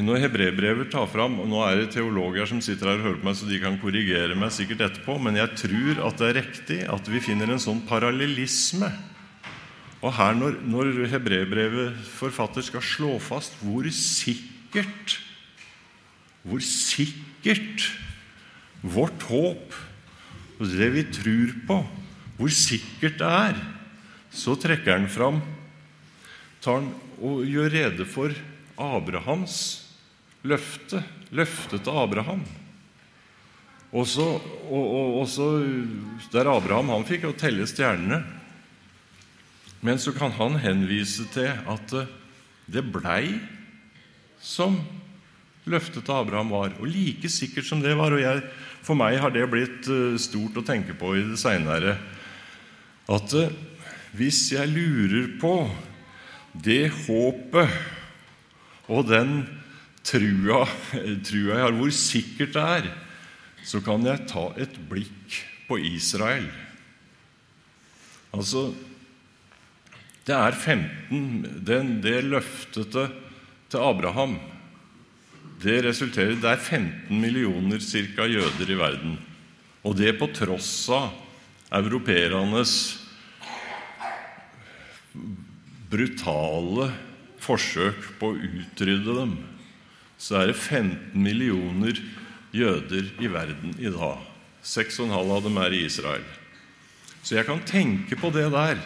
Når 0.00 0.18
Hebrebrever 0.18 0.90
tar 0.90 1.06
fram 1.06 1.38
og 1.40 1.48
Nå 1.48 1.62
er 1.64 1.76
det 1.76 1.92
teologer 1.94 2.46
som 2.46 2.60
sitter 2.60 2.90
her 2.90 2.98
og 2.98 3.06
hører 3.06 3.20
på 3.22 3.24
meg, 3.24 3.36
så 3.36 3.48
de 3.48 3.60
kan 3.62 3.78
korrigere 3.80 4.36
meg 4.36 4.52
sikkert 4.52 4.80
etterpå, 4.80 5.16
men 5.22 5.36
jeg 5.36 5.48
tror 5.56 6.02
at 6.08 6.18
det 6.18 6.28
er 6.28 6.42
riktig 6.42 6.80
at 6.92 7.08
vi 7.08 7.20
finner 7.20 7.48
en 7.48 7.62
sånn 7.62 7.80
parallellisme 7.88 8.90
og 10.00 10.14
her, 10.16 10.36
når, 10.36 10.60
når 10.64 10.94
hebreerbrevet 11.12 11.98
forfatter 12.16 12.64
skal 12.64 12.84
slå 12.84 13.18
fast 13.20 13.58
hvor 13.60 13.84
sikkert 13.92 15.18
Hvor 16.40 16.62
sikkert 16.64 17.90
vårt 18.80 19.26
håp 19.28 19.74
og 20.60 20.68
det 20.72 20.86
vi 20.92 21.02
tror 21.12 21.52
på, 21.68 21.76
hvor 22.36 22.52
sikkert 22.52 23.18
det 23.20 23.28
er, 23.28 23.58
så 24.32 24.54
trekker 24.60 24.96
han 24.96 25.08
fram 25.08 25.40
tar 26.60 26.80
han 26.80 26.90
og 27.20 27.44
gjør 27.48 27.72
rede 27.72 28.06
for 28.08 28.32
Abrahams 28.80 29.54
løfte, 30.44 31.02
løftet 31.32 31.84
til 31.84 32.00
Abraham. 32.00 32.42
Også, 33.90 34.26
og, 34.70 34.84
og, 34.84 35.16
også 35.24 35.48
der 36.32 36.48
Abraham 36.52 36.92
han 36.94 37.08
fikk 37.08 37.26
å 37.28 37.36
telle 37.36 37.66
stjernene 37.68 38.20
men 39.80 40.00
så 40.00 40.12
kan 40.12 40.32
han 40.36 40.58
henvise 40.60 41.24
til 41.32 41.48
at 41.48 41.94
det 42.70 42.82
blei 42.92 43.40
som 44.40 44.76
løftet 45.68 46.04
til 46.04 46.16
Abraham 46.16 46.52
var. 46.52 46.74
Og 46.80 46.88
like 46.90 47.28
sikkert 47.32 47.68
som 47.68 47.82
det 47.82 47.96
var, 47.98 48.12
og 48.14 48.22
jeg, 48.22 48.42
for 48.84 48.98
meg 48.98 49.18
har 49.20 49.32
det 49.34 49.46
blitt 49.50 49.88
eh, 49.90 50.18
stort 50.20 50.58
å 50.60 50.66
tenke 50.66 50.96
på 50.98 51.14
i 51.16 51.24
det 51.30 51.38
seinere, 51.40 51.96
at 53.10 53.36
eh, 53.36 53.54
hvis 54.16 54.50
jeg 54.54 54.72
lurer 54.72 55.34
på 55.40 55.54
det 56.52 56.90
håpet 57.06 57.70
og 58.90 59.06
den 59.06 59.44
trua, 60.06 60.64
trua 61.28 61.54
jeg 61.54 61.64
har, 61.64 61.76
hvor 61.76 61.94
sikkert 61.94 62.56
det 62.56 62.66
er, 62.80 62.90
så 63.64 63.82
kan 63.84 64.04
jeg 64.06 64.28
ta 64.30 64.48
et 64.58 64.76
blikk 64.90 65.40
på 65.68 65.78
Israel. 65.92 66.48
Altså 68.34 68.70
Det 70.30 70.36
er 70.38 70.54
15 70.54 71.64
den, 71.66 71.96
Det 72.04 72.22
løftet 72.22 72.94
til 72.94 73.78
Abraham 73.82 74.38
det 75.60 75.82
resulterer 75.84 76.38
Det 76.40 76.48
er 76.48 76.56
15 76.56 77.20
millioner 77.20 77.82
cirka 77.84 78.24
jøder 78.24 78.70
i 78.70 78.78
verden. 78.78 79.18
Og 79.84 79.96
det 79.96 80.14
på 80.18 80.28
tross 80.32 80.88
av 80.92 81.10
europeernes 81.70 82.72
brutale 85.90 86.90
forsøk 87.40 88.08
på 88.20 88.30
å 88.30 88.38
utrydde 88.38 89.16
dem, 89.16 89.34
så 90.20 90.40
er 90.40 90.50
det 90.50 90.56
15 90.56 91.16
millioner 91.16 91.98
jøder 92.56 93.10
i 93.20 93.30
verden 93.32 93.74
i 93.78 93.90
dag. 93.92 94.20
6,5 94.64 95.12
av 95.12 95.44
dem 95.44 95.60
er 95.60 95.76
i 95.76 95.84
Israel. 95.88 96.24
Så 97.22 97.36
jeg 97.36 97.48
kan 97.48 97.60
tenke 97.68 98.16
på 98.20 98.32
det 98.32 98.48
der, 98.52 98.80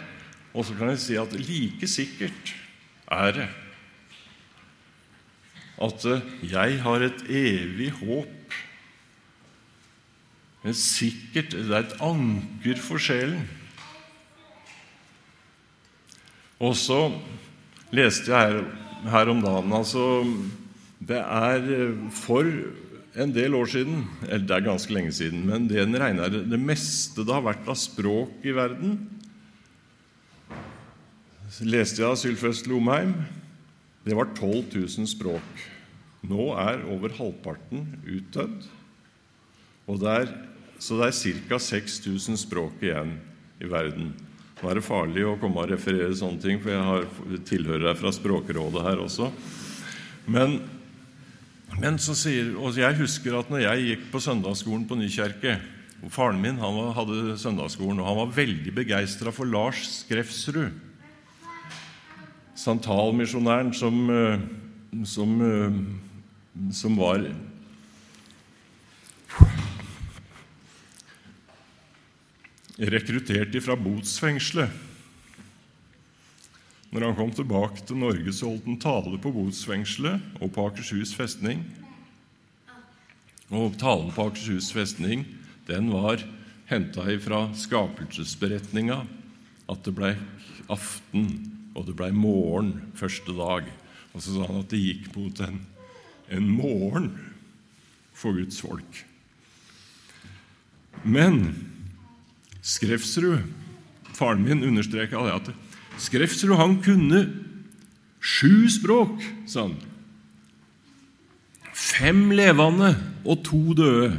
og 0.55 0.63
så 0.63 0.75
kan 0.77 0.93
jeg 0.93 1.03
si 1.03 1.19
at 1.19 1.33
like 1.35 1.87
sikkert 1.91 2.55
er 3.11 3.31
det 3.35 3.47
at 5.75 6.05
jeg 6.47 6.77
har 6.85 7.03
et 7.03 7.25
evig 7.27 7.89
håp. 7.99 8.55
Men 10.63 10.73
sikkert 10.73 11.51
Det 11.51 11.67
er 11.69 11.83
et 11.83 11.97
anker 12.01 12.79
for 12.81 12.97
sjelen. 12.97 13.43
Og 16.63 16.73
så 16.79 17.11
leste 17.91 18.31
jeg 18.31 18.39
her, 18.39 18.63
her 19.11 19.29
om 19.29 19.41
dagen 19.43 19.73
altså, 19.75 20.23
Det 21.03 21.19
er 21.19 21.67
for 22.15 22.47
en 23.15 23.33
del 23.35 23.53
år 23.55 23.67
siden 23.67 24.05
Eller 24.23 24.47
det 24.47 24.55
er 24.55 24.63
ganske 24.71 24.93
lenge 24.93 25.11
siden, 25.11 25.43
men 25.45 25.67
det 25.67 25.83
en 25.83 25.99
regner 25.99 26.31
det 26.31 26.59
meste 26.59 27.27
det 27.27 27.35
har 27.35 27.43
vært 27.43 27.67
av 27.67 27.75
språk 27.75 28.47
i 28.47 28.55
verden 28.55 28.95
leste 31.63 32.01
jeg 32.01 32.09
av 32.09 32.17
Sylfest 32.19 32.67
Lomheim. 32.67 33.13
Det 34.03 34.15
var 34.17 34.33
12 34.35 34.73
000 34.75 35.07
språk. 35.07 35.63
Nå 36.25 36.49
er 36.59 36.83
over 36.91 37.13
halvparten 37.15 37.85
utdødd. 38.03 38.65
Og 39.85 39.99
det 40.01 40.11
er, 40.11 40.31
så 40.81 40.97
det 40.99 41.11
er 41.11 41.41
ca. 41.47 41.59
6000 41.61 42.39
språk 42.41 42.83
igjen 42.83 43.15
i 43.61 43.69
verden. 43.69 44.11
Nå 44.59 44.71
er 44.71 44.79
det 44.79 44.87
farlig 44.87 45.25
å 45.27 45.37
komme 45.39 45.61
og 45.61 45.71
referere 45.71 46.15
sånne 46.17 46.41
ting, 46.41 46.59
for 46.63 46.73
jeg 46.73 46.87
har, 46.89 47.07
tilhører 47.47 47.97
fra 47.99 48.11
Språkrådet 48.15 48.83
her 48.87 49.03
også. 49.03 49.29
Men, 50.31 50.57
men 51.77 51.99
så 52.01 52.15
sier, 52.17 52.55
og 52.57 52.75
jeg 52.79 52.97
husker 52.99 53.37
at 53.37 53.51
når 53.53 53.63
jeg 53.67 53.87
gikk 53.89 54.09
på 54.13 54.23
søndagsskolen 54.23 54.87
på 54.89 54.97
Nykjerke 54.99 55.59
Faren 56.11 56.37
min 56.37 56.59
han 56.59 56.75
hadde 56.93 57.37
søndagsskolen, 57.41 58.01
og 58.01 58.09
han 58.09 58.17
var 58.19 58.33
veldig 58.35 58.73
begeistra 58.75 59.31
for 59.33 59.47
Lars 59.49 59.79
Skrefsrud 60.03 60.73
santalmisjonæren 62.55 63.73
som, 63.73 64.09
eh, 64.09 64.39
som, 65.03 65.41
eh, 65.41 66.71
som 66.71 66.97
var 66.97 67.27
rekruttert 72.79 73.63
fra 73.63 73.75
botsfengselet. 73.75 74.69
Når 76.91 77.03
han 77.05 77.15
kom 77.15 77.31
tilbake 77.31 77.83
til 77.85 77.97
Norge, 77.97 78.31
så 78.33 78.49
holdt 78.49 78.65
han 78.65 78.79
tale 78.79 79.17
på 79.19 79.31
botsfengselet 79.31 80.21
og 80.39 80.53
på 80.53 80.67
Akershus 80.69 81.15
festning. 81.15 81.65
Og 83.51 83.75
talen 83.77 84.11
på 84.15 84.29
Akershus 84.29 84.71
festning 84.71 85.25
den 85.67 85.91
var 85.91 86.23
henta 86.69 87.03
fra 87.19 87.49
skapelsesberetninga, 87.53 89.01
at 89.69 89.83
det 89.83 89.95
ble 89.95 90.15
aften 90.69 91.51
og 91.75 91.87
det 91.87 91.95
blei 91.99 92.11
morgen 92.15 92.91
første 92.95 93.35
dag. 93.35 93.67
Og 94.15 94.23
så 94.23 94.31
sa 94.31 94.47
han 94.47 94.61
at 94.63 94.71
det 94.71 94.81
gikk 94.81 95.09
mot 95.15 95.41
en, 95.43 95.59
en 96.31 96.47
morgen 96.47 97.09
for 98.15 98.35
Guds 98.35 98.61
folk. 98.63 99.01
Men 101.03 101.41
Skrefsrud, 102.65 103.43
faren 104.15 104.45
min, 104.47 104.63
understreka 104.65 105.19
at 105.29 105.51
Skrefsrud 106.01 106.55
han 106.57 106.79
kunne 106.83 107.25
sju 108.23 108.65
språk, 108.71 109.19
sa 109.45 109.67
han. 109.67 109.75
Fem 111.75 112.29
levende 112.33 112.95
og 113.27 113.43
to 113.45 113.75
døde. 113.77 114.15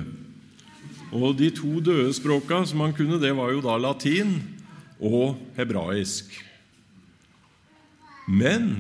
Og 1.16 1.38
de 1.38 1.48
to 1.54 1.80
døde 1.80 2.12
språka 2.14 2.60
som 2.68 2.84
han 2.84 2.94
kunne, 2.96 3.20
det 3.22 3.32
var 3.36 3.54
jo 3.54 3.64
da 3.64 3.78
latin 3.80 4.36
og 5.00 5.40
hebraisk. 5.56 6.30
Men 8.26 8.70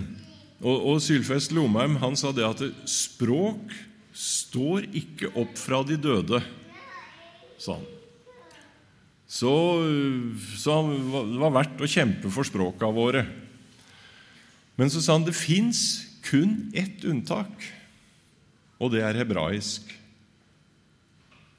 Og, 0.56 0.76
og 0.88 1.02
Sylfest 1.04 1.52
Lomheim 1.52 1.98
han 2.00 2.16
sa 2.16 2.30
det 2.32 2.46
at 2.46 2.62
språk 2.88 3.74
står 4.16 4.86
ikke 4.96 5.28
opp 5.36 5.58
fra 5.60 5.82
de 5.84 5.98
døde, 6.00 6.40
sa 7.60 7.76
han. 7.76 7.84
Så, 9.28 9.52
så 10.56 10.78
det 10.86 11.40
var 11.42 11.52
verdt 11.58 11.82
å 11.82 11.90
kjempe 11.90 12.30
for 12.32 12.46
språka 12.48 12.88
våre. 12.94 13.26
Men 14.80 14.88
så 14.92 15.02
sa 15.04 15.18
han 15.18 15.26
det 15.26 15.36
fins 15.36 16.06
kun 16.24 16.70
ett 16.72 17.04
unntak, 17.04 17.52
og 18.80 18.94
det 18.94 19.04
er 19.04 19.20
hebraisk. 19.20 19.92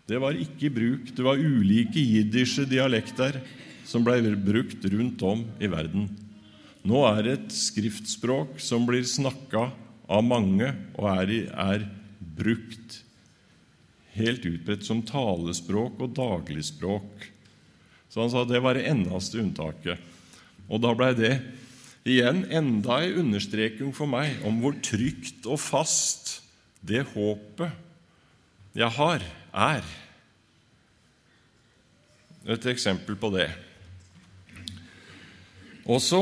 Det 0.07 0.17
var 0.23 0.37
ikke 0.39 0.69
i 0.69 0.73
bruk. 0.73 1.11
Det 1.13 1.25
var 1.25 1.37
ulike 1.37 2.01
jiddische 2.01 2.65
dialekter 2.65 3.41
som 3.85 4.05
ble 4.05 4.33
brukt 4.39 4.85
rundt 4.89 5.21
om 5.27 5.43
i 5.61 5.69
verden. 5.69 6.07
Nå 6.87 7.01
er 7.09 7.23
det 7.25 7.33
et 7.35 7.55
skriftspråk 7.55 8.61
som 8.63 8.85
blir 8.87 9.03
snakka 9.07 9.67
av 10.07 10.23
mange 10.23 10.69
og 10.95 11.09
er, 11.11 11.33
er 11.51 11.83
brukt 12.37 13.01
helt 14.15 14.45
utbredt 14.47 14.85
som 14.87 15.03
talespråk 15.05 15.99
og 16.05 16.13
dagligspråk. 16.15 17.27
Så 18.07 18.23
han 18.23 18.31
sa 18.31 18.45
det 18.47 18.61
var 18.63 18.77
det 18.77 18.87
eneste 18.87 19.41
unntaket. 19.41 19.99
Og 20.71 20.79
da 20.83 20.93
blei 20.95 21.11
det 21.17 21.33
igjen 22.07 22.45
enda 22.55 23.01
ei 23.03 23.11
understreking 23.19 23.91
for 23.95 24.07
meg 24.09 24.39
om 24.47 24.61
hvor 24.63 24.77
trygt 24.79 25.47
og 25.49 25.59
fast 25.59 26.37
det 26.87 27.03
håpet 27.11 28.77
jeg 28.77 28.93
har, 28.95 29.23
er. 29.51 29.87
Et 32.47 32.67
eksempel 32.71 33.17
på 33.19 33.31
det. 33.33 33.49
Og 35.87 35.99
så 36.03 36.21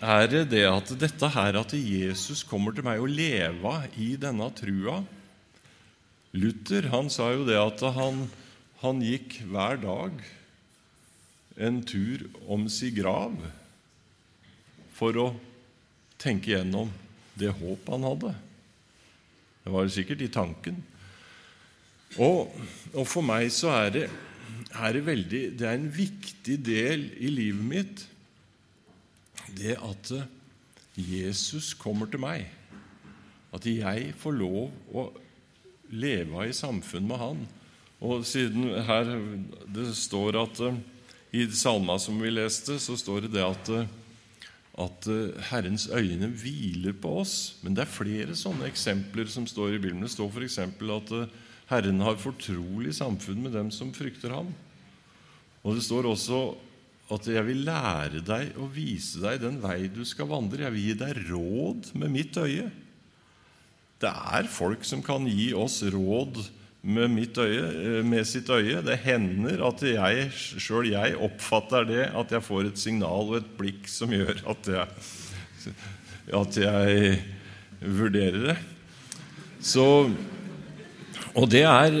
er 0.00 0.26
det 0.48 0.64
at 0.64 0.92
dette 1.00 1.28
her 1.34 1.56
at 1.60 1.72
Jesus 1.76 2.42
kommer 2.48 2.72
til 2.72 2.86
meg 2.86 3.02
og 3.02 3.12
lever 3.12 3.88
i 4.00 4.14
denne 4.20 4.48
trua 4.56 5.02
Luther 6.32 6.86
han 6.92 7.10
sa 7.10 7.32
jo 7.34 7.44
det 7.48 7.58
at 7.58 7.82
han, 7.96 8.28
han 8.84 9.00
gikk 9.02 9.40
hver 9.50 9.80
dag 9.82 10.20
en 11.60 11.80
tur 11.84 12.22
om 12.48 12.68
si 12.70 12.92
grav 12.94 13.34
for 14.94 15.16
å 15.18 15.26
tenke 16.20 16.52
gjennom 16.52 16.92
det 17.40 17.50
håp 17.56 17.88
han 17.90 18.06
hadde. 18.06 18.32
Det 19.64 19.72
var 19.74 19.90
sikkert 19.92 20.22
i 20.24 20.30
tanken. 20.32 20.80
Og, 22.20 22.52
og 22.94 23.06
for 23.08 23.24
meg 23.26 23.50
så 23.54 23.72
er 23.74 23.92
det, 23.94 24.06
er 24.70 24.94
det, 24.96 25.02
veldig, 25.06 25.42
det 25.58 25.66
er 25.66 25.76
en 25.78 25.90
viktig 25.94 26.56
del 26.66 27.08
i 27.18 27.30
livet 27.32 27.66
mitt 27.74 28.06
det 29.58 29.76
at 29.76 30.12
Jesus 30.96 31.72
kommer 31.78 32.10
til 32.10 32.22
meg, 32.22 32.46
at 33.50 33.66
jeg 33.66 34.12
får 34.20 34.36
lov 34.36 34.70
å 34.94 35.08
leve 35.90 36.46
i 36.46 36.54
samfunn 36.54 37.08
med 37.08 37.20
Han. 37.20 37.40
Og 38.00 38.24
siden 38.28 38.70
her 38.86 39.10
det 39.68 39.90
står 39.98 40.38
at 40.40 40.62
I 41.36 41.44
salma 41.54 41.98
som 42.00 42.20
vi 42.22 42.30
leste, 42.32 42.78
så 42.82 42.96
står 42.98 43.26
det 43.26 43.34
det 43.36 43.44
at, 43.44 43.70
at 44.86 45.10
Herrens 45.50 45.88
øyne 45.92 46.30
hviler 46.30 46.96
på 46.96 47.20
oss. 47.20 47.36
Men 47.62 47.76
det 47.76 47.84
er 47.84 47.92
flere 47.92 48.38
sånne 48.38 48.70
eksempler 48.70 49.30
som 49.30 49.46
står 49.46 49.76
i 49.76 49.82
Bibelen. 49.82 50.02
Det 50.06 50.14
står 50.14 50.32
f.eks. 50.32 50.58
at 50.64 51.14
Herren 51.70 52.02
har 52.02 52.18
fortrolig 52.18 52.96
samfunn 52.96 53.44
med 53.44 53.54
dem 53.54 53.70
som 53.74 53.92
frykter 53.94 54.34
ham. 54.34 54.50
Og 55.62 55.76
det 55.76 55.84
står 55.84 56.08
også 56.08 56.40
at 57.10 57.26
jeg 57.26 57.42
vil 57.46 57.64
lære 57.66 58.22
deg 58.22 58.54
og 58.60 58.70
vise 58.74 59.20
deg 59.22 59.40
den 59.42 59.58
vei 59.62 59.88
du 59.90 60.04
skal 60.06 60.30
vandre. 60.30 60.62
Jeg 60.66 60.74
vil 60.74 60.86
gi 60.90 60.96
deg 61.00 61.20
råd 61.30 61.90
med 61.98 62.14
mitt 62.14 62.38
øye. 62.38 62.70
det 64.00 64.08
er 64.08 64.46
folk 64.48 64.84
som 64.88 65.02
kan 65.04 65.26
gi 65.28 65.50
oss 65.52 65.82
råd 65.82 66.38
med, 66.82 67.36
øye, 67.36 67.98
eh, 67.98 68.04
med 68.04 68.24
sitt 68.24 68.48
øye. 68.48 68.80
Det 68.82 68.96
hender 69.04 69.60
at 69.66 69.82
jeg 69.82 70.30
sjøl 70.32 70.88
jeg 70.88 71.18
oppfatter 71.20 71.84
det, 71.84 72.06
at 72.16 72.32
jeg 72.32 72.42
får 72.42 72.70
et 72.70 72.78
signal 72.78 73.28
og 73.28 73.36
et 73.42 73.50
blikk 73.58 73.88
som 73.88 74.08
gjør 74.14 74.40
at 74.48 74.70
jeg, 74.72 75.74
at 76.32 76.56
jeg 76.56 77.20
vurderer 77.80 78.46
det. 78.46 78.56
Så, 79.60 79.84
og 81.34 81.50
det 81.52 81.66
er, 81.68 81.98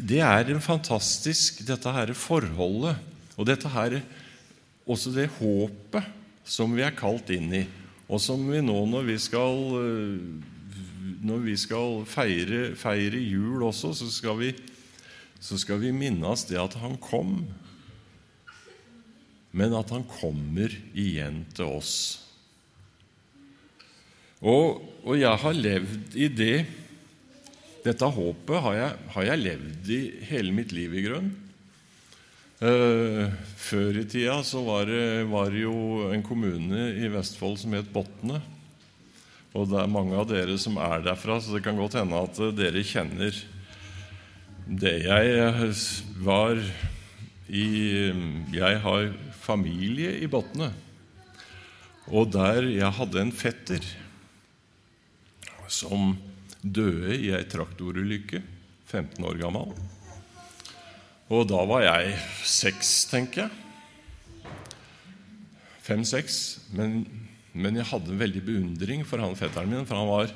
det 0.00 0.22
er 0.24 0.48
en 0.48 0.64
fantastisk 0.64 1.60
Dette 1.68 1.92
her 1.92 2.14
forholdet 2.16 2.96
og 3.36 3.48
dette 3.48 3.70
her, 3.70 4.00
også 4.86 5.12
det 5.14 5.28
håpet 5.38 6.12
som 6.46 6.72
vi 6.76 6.84
er 6.86 6.94
kalt 6.96 7.30
inn 7.34 7.52
i, 7.52 7.64
og 8.06 8.22
som 8.22 8.42
vi 8.48 8.62
nå 8.62 8.78
når 8.88 9.08
vi 9.08 9.16
skal 9.20 9.56
når 11.26 11.42
vi 11.44 11.54
skal 11.58 12.02
feire, 12.08 12.74
feire 12.78 13.20
jul 13.20 13.64
også, 13.66 13.92
så 13.96 14.08
skal, 14.12 14.38
vi, 14.40 14.52
så 15.42 15.58
skal 15.58 15.80
vi 15.82 15.94
minnes 15.94 16.46
det 16.48 16.58
at 16.60 16.76
han 16.80 16.96
kom, 17.02 17.40
men 19.56 19.74
at 19.74 19.90
han 19.94 20.04
kommer 20.06 20.72
igjen 20.94 21.44
til 21.56 21.72
oss. 21.78 21.94
Og, 24.44 24.82
og 25.02 25.16
jeg 25.16 25.42
har 25.42 25.56
levd 25.56 26.18
i 26.18 26.28
det 26.28 26.58
Dette 27.86 28.02
håpet 28.10 28.62
har 28.64 28.74
jeg, 28.74 28.94
har 29.14 29.24
jeg 29.28 29.38
levd 29.38 29.90
i 29.94 29.98
hele 30.26 30.50
mitt 30.50 30.72
liv, 30.74 30.90
i 30.90 31.04
grunn. 31.04 31.28
Uh, 32.56 33.28
før 33.60 33.98
i 34.00 34.06
tida 34.08 34.38
så 34.40 34.62
var 34.64 34.86
det, 34.88 35.26
var 35.28 35.50
det, 35.52 35.66
jo 35.66 36.06
en 36.08 36.22
kommune 36.24 36.86
i 36.96 37.10
Vestfold 37.12 37.58
som 37.60 37.74
het 37.76 37.90
Botne. 37.92 38.40
Og 39.56 39.68
det 39.68 39.82
er 39.82 39.92
mange 39.92 40.16
av 40.16 40.24
dere 40.30 40.56
som 40.60 40.78
er 40.80 41.04
derfra, 41.04 41.36
så 41.40 41.52
det 41.56 41.62
kan 41.64 41.76
godt 41.76 41.98
hende 42.00 42.16
at 42.16 42.40
dere 42.56 42.84
kjenner 42.84 43.36
det. 44.66 44.94
Jeg 45.04 45.68
var 46.24 46.60
i 47.46 47.66
Jeg 48.56 48.80
har 48.82 49.12
familie 49.40 50.16
i 50.20 50.28
Botne, 50.28 50.72
og 52.08 52.32
der 52.32 52.66
jeg 52.72 52.96
hadde 52.98 53.20
en 53.20 53.34
fetter 53.36 53.84
som 55.68 56.16
døde 56.62 57.16
i 57.20 57.30
ei 57.36 57.44
traktorulykke, 57.44 58.42
15 58.88 59.28
år 59.28 59.44
gammel. 59.44 59.76
Og 61.30 61.46
da 61.50 61.62
var 61.66 61.82
jeg 61.82 62.18
seks, 62.46 62.96
tenker 63.10 63.46
jeg. 63.46 64.50
Fem-seks. 65.86 66.42
Men 66.74 67.04
men 67.56 67.78
jeg 67.78 67.88
hadde 67.88 68.18
veldig 68.20 68.42
beundring 68.44 69.02
for 69.08 69.22
han 69.22 69.36
fetteren 69.38 69.72
min, 69.72 69.88
for 69.88 69.96
han 69.96 70.10
var 70.10 70.32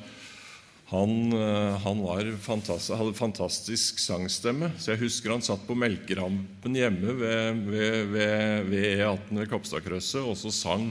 han, 0.91 1.13
eh, 1.37 1.77
han 1.85 2.01
fantastisk, 2.43 2.97
hadde 2.99 3.15
fantastisk 3.15 4.01
sangstemme. 4.03 4.73
Så 4.81 4.95
jeg 4.95 5.05
husker 5.05 5.37
han 5.37 5.45
satt 5.45 5.63
på 5.69 5.77
melkerampen 5.79 6.75
hjemme 6.75 7.15
ved, 7.21 7.61
ved, 7.69 7.99
ved, 8.11 8.65
ved 8.73 8.87
E18 8.97 9.39
ved 9.39 9.51
Kopstadkrøsset 9.53 10.25
og 10.25 10.35
så 10.41 10.51
sang 10.51 10.89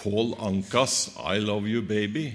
Paul 0.00 0.34
Ankas 0.42 1.12
'I 1.14 1.38
Love 1.44 1.70
You 1.70 1.84
Baby'. 1.86 2.32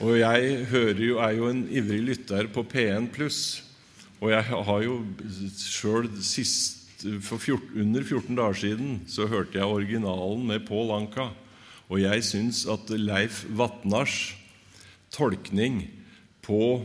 Og 0.00 0.18
jeg 0.18 0.66
jo, 0.98 1.20
er 1.22 1.36
jo 1.36 1.52
en 1.52 1.62
ivrig 1.70 2.02
lytter 2.02 2.50
på 2.52 2.66
P1 2.66 3.12
pluss. 3.14 3.62
Og 4.22 4.32
jeg 4.32 4.44
har 4.48 4.84
jo 4.84 5.00
sjøl 5.60 6.08
for 7.24 7.36
14, 7.36 7.76
under 7.82 8.04
14 8.04 8.38
dager 8.38 8.56
siden 8.56 8.94
så 9.10 9.28
hørte 9.28 9.58
jeg 9.58 9.68
originalen 9.68 10.46
med 10.48 10.64
Pål 10.68 10.94
Anka. 10.96 11.28
Og 11.92 12.00
jeg 12.00 12.24
syns 12.26 12.64
at 12.70 12.88
Leif 12.96 13.44
Vatnars 13.52 14.34
tolkning 15.12 15.84
på 16.44 16.80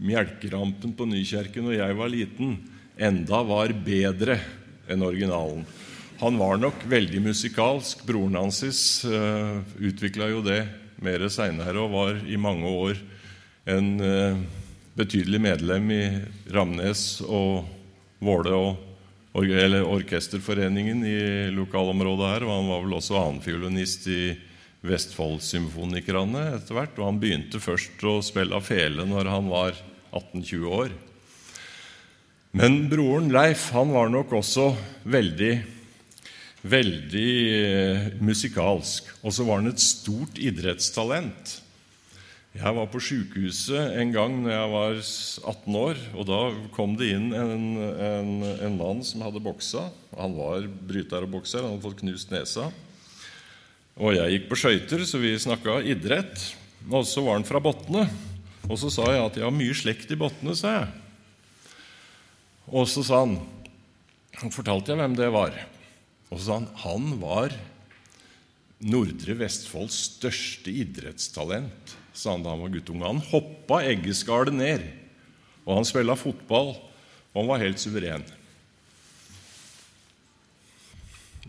melkerampen 0.00 0.94
på 0.96 1.06
Nykjerken 1.06 1.68
når 1.68 1.76
jeg 1.76 1.98
var 1.98 2.12
liten, 2.12 2.56
enda 2.96 3.42
var 3.46 3.74
bedre 3.84 4.38
enn 4.90 5.04
originalen. 5.04 5.66
Han 6.20 6.36
var 6.40 6.58
nok 6.60 6.82
veldig 6.88 7.20
musikalsk. 7.24 8.02
Broren 8.08 8.36
hans 8.36 8.64
uh, 9.08 9.12
eh, 9.12 9.76
utvikla 9.88 10.28
jo 10.32 10.42
det 10.44 10.62
mer 11.00 11.24
seinere 11.32 11.80
og 11.80 11.94
var 11.94 12.18
i 12.28 12.36
mange 12.40 12.68
år 12.68 12.98
en 13.70 13.88
uh, 14.00 14.42
betydelig 15.00 15.40
medlem 15.42 15.90
i 15.96 16.04
Ramnes 16.52 17.22
og 17.24 17.66
Våle 18.20 18.54
og 18.60 18.86
eller 19.34 19.86
Orkesterforeningen 19.86 21.04
i 21.06 21.18
lokalområdet 21.54 22.30
her. 22.32 22.46
Og 22.46 22.54
han 22.56 22.70
var 22.70 22.82
vel 22.84 22.96
også 22.98 23.18
annenfiolinist 23.20 24.08
i 24.10 24.22
Vestfoldsymfonikerne 24.86 26.46
etter 26.56 26.76
hvert. 26.76 26.98
Og 26.98 27.06
han 27.12 27.20
begynte 27.22 27.62
først 27.62 28.02
å 28.04 28.18
spille 28.26 28.56
av 28.56 28.66
fele 28.66 29.06
når 29.08 29.30
han 29.30 29.50
var 29.52 29.78
18-20 30.10 30.66
år. 30.80 30.94
Men 32.58 32.82
broren 32.90 33.30
Leif 33.30 33.68
han 33.76 33.92
var 33.94 34.10
nok 34.10 34.32
også 34.40 34.72
veldig, 35.06 35.52
veldig 36.66 37.32
eh, 37.54 38.06
musikalsk. 38.18 39.12
Og 39.22 39.36
så 39.36 39.46
var 39.46 39.62
han 39.62 39.70
et 39.70 39.84
stort 39.84 40.40
idrettstalent. 40.42 41.60
Jeg 42.50 42.74
var 42.74 42.88
på 42.90 42.98
sjukehuset 42.98 43.92
en 43.94 44.10
gang 44.10 44.32
når 44.42 44.50
jeg 44.50 44.70
var 44.72 44.96
18 45.52 45.76
år. 45.78 45.98
og 46.18 46.24
Da 46.26 46.38
kom 46.74 46.96
det 46.98 47.12
inn 47.14 47.28
en, 47.30 47.52
en, 47.78 48.32
en 48.66 48.78
mann 48.78 49.04
som 49.06 49.22
hadde 49.22 49.42
boksa. 49.44 49.84
Han 50.18 50.34
var 50.34 50.66
bryter 50.66 51.22
og 51.22 51.30
bokser, 51.36 51.62
han 51.62 51.76
hadde 51.76 51.84
fått 51.84 52.00
knust 52.02 52.34
nesa. 52.34 52.66
Og 54.02 54.16
jeg 54.16 54.34
gikk 54.34 54.48
på 54.50 54.58
skøyter, 54.58 55.04
så 55.06 55.20
vi 55.22 55.30
snakka 55.38 55.78
idrett. 55.86 56.42
Og 56.90 57.06
så 57.06 57.22
var 57.22 57.38
han 57.38 57.46
fra 57.46 57.62
Botne. 57.62 58.08
Og 58.66 58.74
så 58.82 58.90
sa 58.90 59.06
jeg 59.12 59.22
at 59.28 59.38
jeg 59.38 59.46
har 59.46 59.54
mye 59.54 59.78
slekt 59.78 60.10
i 60.10 60.18
Botne, 60.18 60.56
sa 60.58 60.74
jeg. 60.80 60.90
Og 62.70 62.90
så 62.90 63.06
sa 63.06 63.22
han 63.24 63.38
Han 64.40 64.52
fortalte 64.54 64.90
jeg 64.90 64.98
hvem 64.98 65.14
det 65.18 65.30
var. 65.30 65.54
Og 66.30 66.38
så 66.38 66.44
sa 66.48 66.58
han 66.58 66.68
han 66.82 67.16
var 67.22 67.54
Nordre 68.90 69.38
Vestfolds 69.38 70.02
største 70.16 70.72
idrettstalent 70.72 71.99
sa 72.12 72.34
han 72.34 72.44
da 72.44 72.54
han 72.54 72.62
var 72.64 72.72
guttunge. 72.74 73.06
Han 73.06 73.22
hoppa 73.30 73.82
eggeskallet 73.86 74.56
ned, 74.56 74.84
og 75.64 75.80
han 75.80 75.88
spilla 75.88 76.16
fotball, 76.18 76.74
og 77.32 77.38
han 77.40 77.50
var 77.50 77.62
helt 77.62 77.82
suveren. 77.82 78.26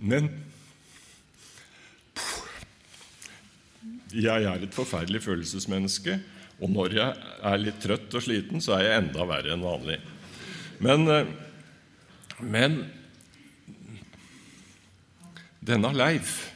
Men 0.02 0.30
jeg 4.12 4.44
er 4.44 4.64
et 4.66 4.76
forferdelig 4.76 5.22
følelsesmenneske, 5.24 6.18
og 6.62 6.70
når 6.70 6.96
jeg 6.98 7.30
er 7.48 7.62
litt 7.62 7.80
trøtt 7.82 8.14
og 8.18 8.24
sliten, 8.26 8.62
så 8.62 8.76
er 8.78 8.86
jeg 8.86 9.02
enda 9.02 9.26
verre 9.30 9.54
enn 9.56 9.66
vanlig. 9.66 9.98
Men, 10.82 11.08
eh, 11.10 11.30
men 12.42 12.82
denne 15.62 15.94
Leif, 15.94 16.52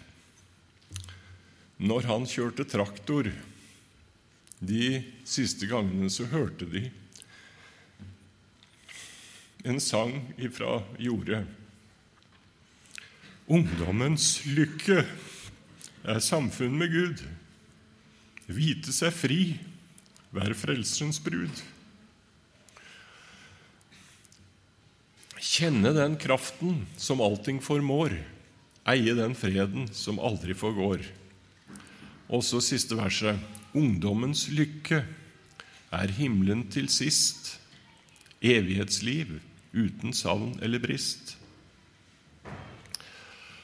når 1.77 2.07
han 2.09 2.25
kjørte 2.29 2.65
traktor 2.69 3.29
de 4.59 5.01
siste 5.27 5.67
gangene 5.69 6.09
så 6.11 6.27
hørte 6.31 6.67
de 6.69 6.87
en 9.65 9.79
sang 9.81 10.13
ifra 10.37 10.79
jordet. 11.01 11.41
Ungdommens 13.49 14.43
lykke 14.45 15.03
er 16.05 16.21
samfunn 16.21 16.77
med 16.77 16.93
Gud. 16.93 17.23
Vite 18.45 18.93
seg 18.93 19.13
fri, 19.13 19.39
være 20.35 20.57
Frelserens 20.57 21.17
brud. 21.23 21.63
Kjenne 25.41 25.93
den 25.95 26.17
kraften 26.21 26.83
som 26.99 27.21
allting 27.23 27.61
formår, 27.63 28.13
eie 28.91 29.17
den 29.17 29.33
freden 29.37 29.89
som 29.93 30.21
aldri 30.21 30.53
forgår. 30.57 31.05
Og 32.29 32.41
så 32.45 32.61
siste 32.65 32.97
verset. 32.97 33.37
Ungdommens 33.75 34.47
lykke 34.55 35.01
er 35.95 36.13
himmelen 36.15 36.63
til 36.71 36.87
sist, 36.91 37.57
evighetsliv 38.39 39.39
uten 39.75 40.15
savn 40.15 40.55
eller 40.63 40.79
brist. 40.79 41.35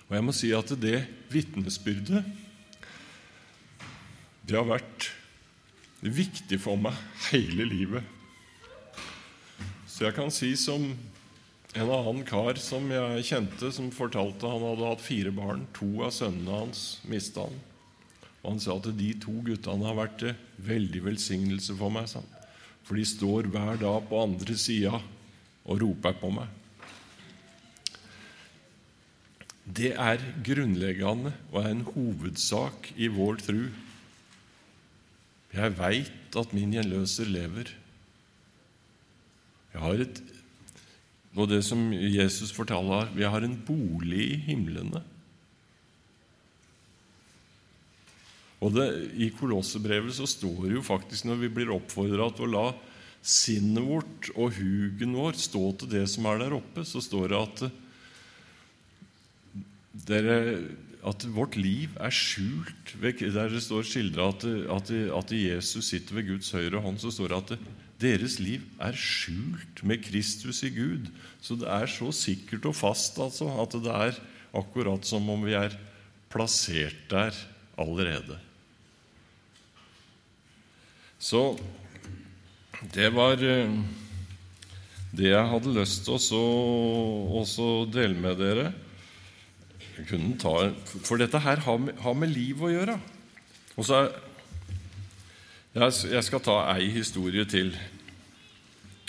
Og 0.09 0.17
jeg 0.17 0.25
må 0.27 0.35
si 0.35 0.51
at 0.51 0.73
det 0.81 1.05
vitnesbyrdet 1.31 2.25
det 4.43 4.57
har 4.57 4.67
vært 4.67 5.07
viktig 6.03 6.59
for 6.59 6.75
meg 6.81 6.97
hele 7.29 7.63
livet. 7.69 8.03
Så 9.87 10.09
jeg 10.09 10.17
kan 10.17 10.33
si 10.33 10.49
som 10.59 10.89
en 11.71 11.91
annen 11.93 12.25
kar 12.27 12.59
som 12.59 12.89
jeg 12.91 13.27
kjente, 13.29 13.71
som 13.71 13.93
fortalte 13.95 14.49
han 14.49 14.65
hadde 14.65 14.89
hatt 14.91 15.03
fire 15.05 15.31
barn. 15.31 15.63
To 15.77 16.01
av 16.03 16.11
sønnene 16.15 16.63
hans 16.65 16.81
mista 17.07 17.45
han. 17.47 17.59
Og 18.41 18.55
han 18.55 18.61
sa 18.63 18.75
at 18.77 18.89
de 18.97 19.11
to 19.21 19.33
guttene 19.45 19.85
har 19.85 19.97
vært 19.99 20.17
til 20.23 20.33
veldig 20.65 21.03
velsignelse 21.11 21.75
for 21.77 21.93
meg. 21.93 22.09
Sånn. 22.09 22.27
For 22.87 22.97
de 22.97 23.05
står 23.05 23.51
hver 23.53 23.77
dag 23.81 24.07
på 24.09 24.23
andre 24.23 24.57
sida 24.57 24.97
og 24.97 25.83
roper 25.83 26.17
på 26.17 26.31
meg. 26.33 26.57
Det 29.71 29.93
er 29.93 30.23
grunnleggende 30.43 31.31
og 31.51 31.61
er 31.61 31.69
en 31.69 31.85
hovedsak 31.85 32.91
i 32.97 33.07
vår 33.13 33.39
tru. 33.45 33.61
Jeg 35.51 35.77
veit 35.77 36.37
at 36.41 36.55
min 36.55 36.73
gjenløser 36.75 37.29
lever. 37.29 37.69
Jeg 39.71 39.83
har 39.85 40.05
et 40.07 40.21
Og 41.31 41.47
det 41.47 41.61
som 41.63 41.93
Jesus 41.95 42.51
fortalte, 42.51 43.15
vi 43.15 43.23
har 43.23 43.39
en 43.39 43.55
bolig 43.55 44.33
i 44.33 44.39
himlene. 44.49 44.99
Og 48.61 48.75
det, 48.75 48.87
I 49.17 49.31
Kolossebrevet 49.33 50.13
så 50.13 50.27
står 50.29 50.67
det 50.67 50.75
jo 50.75 50.85
faktisk, 50.85 51.25
når 51.25 51.39
vi 51.41 51.53
blir 51.55 51.73
oppfordra 51.73 52.29
til 52.37 52.45
å 52.45 52.51
la 52.51 52.65
sinnet 53.21 53.85
vårt 53.85 54.29
og 54.33 54.57
hugen 54.57 55.15
vår 55.17 55.37
stå 55.37 55.63
til 55.81 55.91
det 55.93 56.05
som 56.09 56.27
er 56.29 56.41
der 56.41 56.55
oppe, 56.57 56.85
så 56.85 57.01
står 57.01 57.31
det 57.31 57.39
at, 57.39 57.63
dere, 60.09 60.37
at 61.05 61.25
vårt 61.33 61.57
liv 61.57 61.93
er 62.01 62.13
skjult 62.13 62.95
Der 63.01 63.49
det 63.49 63.61
står 63.65 63.85
skildra 63.87 64.29
at, 64.33 64.45
at, 64.45 64.91
at, 65.21 65.33
Jesus 65.33 65.89
sitter 65.89 66.19
ved 66.19 66.29
Guds 66.29 66.51
høyre 66.53 66.81
hånd, 66.81 67.01
så 67.01 67.13
står 67.13 67.33
det 67.33 67.41
at 67.41 67.69
deres 68.01 68.39
liv 68.41 68.65
er 68.81 68.97
skjult 68.97 69.81
med 69.85 70.01
Kristus 70.05 70.63
i 70.65 70.71
Gud. 70.73 71.09
Så 71.41 71.57
det 71.61 71.69
er 71.69 71.89
så 71.89 72.09
sikkert 72.13 72.65
og 72.69 72.77
fast 72.77 73.17
altså, 73.21 73.49
at 73.61 73.77
det 73.77 73.93
er 73.93 74.21
akkurat 74.57 75.05
som 75.05 75.29
om 75.29 75.45
vi 75.45 75.53
er 75.57 75.77
plassert 76.33 77.05
der 77.09 77.37
allerede. 77.77 78.37
Så 81.21 81.41
det 82.95 83.11
var 83.13 83.37
eh, 83.45 83.73
det 85.13 85.27
jeg 85.29 85.49
hadde 85.51 85.75
lyst 85.75 86.07
til 86.07 86.17
å 86.17 87.67
dele 87.93 88.17
med 88.17 88.41
dere. 88.41 88.71
Ta, 90.41 90.53
for 91.05 91.21
dette 91.21 91.43
her 91.43 91.61
har 91.61 91.77
med, 91.77 91.93
har 92.01 92.15
med, 92.17 92.31
liv 92.33 92.63
å 92.63 92.71
gjøre. 92.71 92.95
Og 93.77 93.85
så 93.85 94.01
jeg, 95.75 95.93
jeg 96.09 96.23
skal 96.25 96.41
ta 96.41 96.57
ei 96.73 96.89
historie 96.89 97.45
til. 97.45 97.69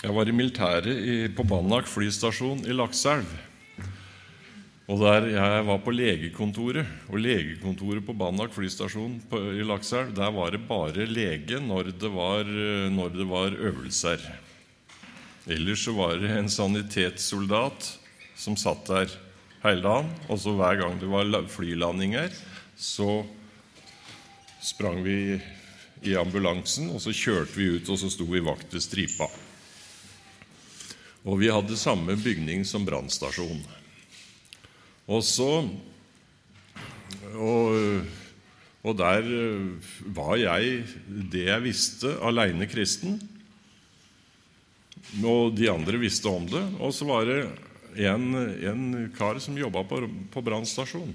Jeg 0.03 0.13
var 0.13 0.29
i 0.29 0.37
militæret 0.37 1.33
på 1.39 1.47
Banak 1.49 1.89
flystasjon 1.89 2.67
i 2.69 2.77
Lakselv. 2.77 3.31
Og 4.91 4.99
der 4.99 5.29
Jeg 5.31 5.65
var 5.67 5.79
på 5.79 5.93
legekontoret, 5.95 6.87
og 7.09 7.21
legekontoret 7.23 8.03
på 8.05 8.15
Banak 8.19 8.53
flystasjon 8.55 9.21
på, 9.31 9.39
i 9.55 9.63
Lakselv, 9.63 10.11
der 10.15 10.31
var 10.35 10.51
det 10.51 10.67
bare 10.67 11.07
lege 11.07 11.61
når 11.63 11.93
det 11.95 12.11
var, 12.11 12.45
når 12.91 13.13
det 13.15 13.27
var 13.31 13.55
øvelser. 13.55 14.19
Ellers 15.47 15.85
så 15.85 15.95
var 15.95 16.19
det 16.19 16.31
en 16.35 16.51
sanitetssoldat 16.51 17.99
som 18.35 18.57
satt 18.59 18.87
der 18.91 19.15
hele 19.63 19.83
dagen. 19.83 20.11
Og 20.29 20.41
så 20.43 20.55
hver 20.59 20.81
gang 20.83 20.99
det 20.99 21.11
var 21.11 21.31
flylandinger, 21.47 22.31
så 22.77 23.23
sprang 24.63 25.03
vi 25.07 25.39
i 26.03 26.17
ambulansen, 26.19 26.91
og 26.91 26.99
så 27.03 27.15
kjørte 27.15 27.55
vi 27.55 27.71
ut, 27.79 27.89
og 27.89 27.99
så 27.99 28.11
sto 28.11 28.27
vi 28.27 28.43
vakt 28.43 28.75
ved 28.75 28.83
stripa. 28.83 29.31
Og 31.23 31.39
vi 31.39 31.53
hadde 31.55 31.79
samme 31.79 32.19
bygning 32.19 32.67
som 32.67 32.87
brannstasjon. 32.87 33.63
Og 35.11 35.25
så 35.27 35.51
og, 37.33 38.07
og, 38.83 38.95
der 38.99 39.27
var 40.15 40.37
jeg 40.41 40.83
det 41.33 41.47
jeg 41.47 41.65
visste, 41.65 42.15
aleine 42.25 42.67
kristen. 42.71 43.19
Og 45.23 45.53
de 45.57 45.69
andre 45.71 46.01
visste 46.01 46.31
om 46.31 46.47
det. 46.49 46.63
Og 46.81 46.95
så 46.95 47.07
var 47.09 47.29
det 47.29 47.41
en, 48.09 48.33
en 48.35 48.87
kar 49.17 49.41
som 49.43 49.59
jobba 49.59 49.85
på, 49.89 50.03
på 50.33 50.45
brannstasjonen. 50.45 51.15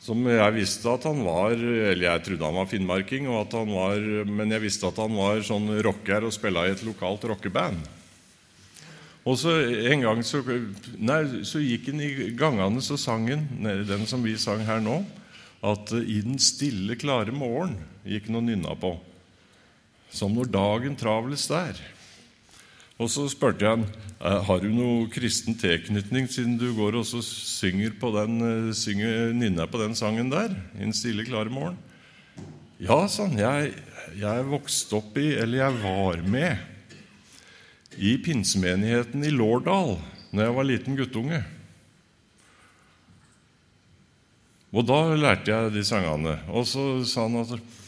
Som 0.00 0.24
jeg 0.24 0.56
visste 0.56 0.88
at 0.88 1.04
han 1.04 1.18
var 1.26 1.52
Eller 1.52 2.06
jeg 2.06 2.22
trodde 2.24 2.46
han 2.46 2.56
var 2.56 2.68
finnmarking, 2.70 3.26
var, 3.28 4.06
men 4.24 4.54
jeg 4.56 4.64
visste 4.64 4.88
at 4.88 5.00
han 5.02 5.12
var 5.12 5.42
sånn 5.44 5.68
rocker 5.84 6.24
og 6.24 6.32
spilla 6.32 6.64
i 6.64 6.72
et 6.72 6.84
lokalt 6.86 7.26
rockeband. 7.28 7.99
Og 9.28 9.36
så 9.36 9.52
En 9.92 10.04
gang 10.04 10.22
så, 10.24 10.40
nei, 10.96 11.44
så 11.44 11.60
gikk 11.60 11.90
han 11.90 12.00
i 12.04 12.30
gangene 12.38 12.82
så 12.84 12.96
sang 13.00 13.28
han, 13.28 13.46
den 13.88 14.06
som 14.08 14.24
vi 14.24 14.36
sang 14.40 14.64
her 14.64 14.80
nå, 14.80 15.02
at 15.60 15.92
i 16.00 16.22
den 16.24 16.38
stille, 16.40 16.96
klare 16.96 17.34
morgen 17.36 17.76
gikk 18.08 18.30
han 18.30 18.40
og 18.40 18.46
nynna 18.48 18.76
på. 18.80 18.94
Som 20.10 20.32
når 20.34 20.48
dagen 20.50 20.96
travles 20.98 21.44
der. 21.50 21.76
Og 23.00 23.08
så 23.12 23.26
spurte 23.32 23.64
jeg 23.64 23.76
han 23.76 23.84
har 24.20 24.60
du 24.60 24.68
noe 24.68 25.06
kristen 25.12 25.56
tilknytning, 25.56 26.26
siden 26.28 26.58
du 26.60 26.66
går 26.76 26.98
og 27.00 27.06
synger 27.08 27.94
på 28.00 28.10
den, 28.12 28.40
eh, 28.44 28.72
synger, 28.76 29.32
nynner 29.32 29.66
på 29.66 29.80
den 29.80 29.94
sangen 29.96 30.28
der. 30.28 30.52
i 30.76 30.84
den 30.84 30.92
stille, 30.92 31.24
klare 31.24 31.48
morgen. 31.48 31.78
Ja, 32.78 33.06
sa 33.08 33.26
han. 33.26 33.38
Jeg, 33.38 33.72
jeg 34.20 34.44
vokste 34.44 34.96
opp 34.96 35.16
i, 35.16 35.32
eller 35.36 35.58
jeg 35.58 35.82
var 35.82 36.22
med 36.22 36.69
i 37.98 38.16
pinsemenigheten 38.22 39.24
i 39.26 39.32
Lårdal 39.34 39.96
når 40.30 40.44
jeg 40.44 40.56
var 40.56 40.68
liten 40.68 40.98
guttunge. 40.98 41.40
Og 44.70 44.86
da 44.86 45.00
lærte 45.18 45.50
jeg 45.50 45.74
de 45.74 45.82
sangene. 45.86 46.36
Og 46.54 46.66
så 46.68 46.84
sa 47.08 47.26
han 47.26 47.42
at 47.42 47.78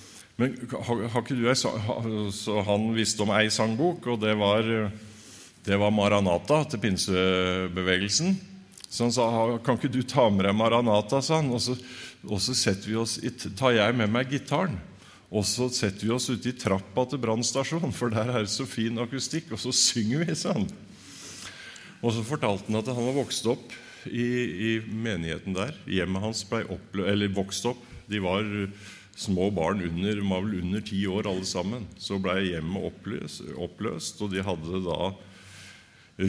Men 0.41 0.55
har, 0.73 1.03
har 1.13 1.23
ikke 1.23 1.37
du 1.37 1.45
ei 1.47 1.55
Så 1.55 2.55
han 2.67 2.87
visste 2.97 3.23
om 3.23 3.31
ei 3.37 3.51
sangbok, 3.53 4.07
og 4.15 4.23
det 4.23 4.33
var, 4.41 4.67
det 5.63 5.79
var 5.79 5.93
Maranata 5.95 6.65
til 6.65 6.81
pinsebevegelsen. 6.83 8.33
Så 8.89 9.05
han 9.05 9.13
sa 9.15 9.27
kan 9.65 9.79
ikke 9.79 9.93
du 9.93 10.03
ta 10.03 10.27
med 10.33 10.49
deg 10.49 10.57
Maranata, 10.57 11.21
sa 11.23 11.39
han, 11.39 11.53
og 11.53 11.61
så, 11.63 11.77
og 12.27 12.41
så 12.43 12.75
vi 12.85 12.97
oss, 12.97 13.21
tar 13.57 13.77
jeg 13.77 13.95
med 13.97 14.11
meg 14.11 14.33
gitaren. 14.33 14.81
Og 15.33 15.47
så 15.49 15.71
setter 15.73 16.05
vi 16.05 16.13
oss 16.13 16.29
ute 16.29 16.51
i 16.51 16.57
trappa 16.57 17.07
til 17.09 17.21
brannstasjonen, 17.23 17.95
for 17.97 18.13
der 18.13 18.29
er 18.29 18.45
det 18.45 18.53
så 18.53 18.67
fin 18.69 19.01
akustikk, 19.01 19.55
og 19.55 19.63
så 19.63 19.73
synger 19.73 20.27
vi 20.27 20.37
sånn. 20.37 20.67
Og 22.03 22.13
så 22.13 22.25
fortalte 22.27 22.69
han 22.69 22.81
at 22.83 22.91
han 22.93 23.07
var 23.09 23.17
vokst 23.23 23.47
opp 23.49 23.73
i, 24.11 24.27
i 24.27 24.73
menigheten 24.83 25.57
der. 25.57 25.73
Hjemmet 25.89 26.25
hans 26.27 26.43
ble 26.51 26.67
opplø 26.75 27.07
eller 27.09 27.33
vokst 27.33 27.65
opp. 27.71 27.81
De 28.11 28.21
var 28.21 28.45
små 29.17 29.49
barn 29.55 29.81
under, 29.87 30.21
var 30.27 30.45
vel 30.45 30.59
under 30.61 30.85
ti 30.85 31.01
år 31.09 31.31
alle 31.31 31.47
sammen. 31.49 31.87
Så 31.97 32.19
ble 32.21 32.37
hjemmet 32.51 32.91
oppløst, 32.91 33.47
oppløst, 33.57 34.21
og 34.21 34.35
de 34.35 34.45
hadde 34.45 34.83
da 34.85 35.01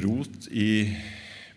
rot 0.05 0.47
i 0.47 0.69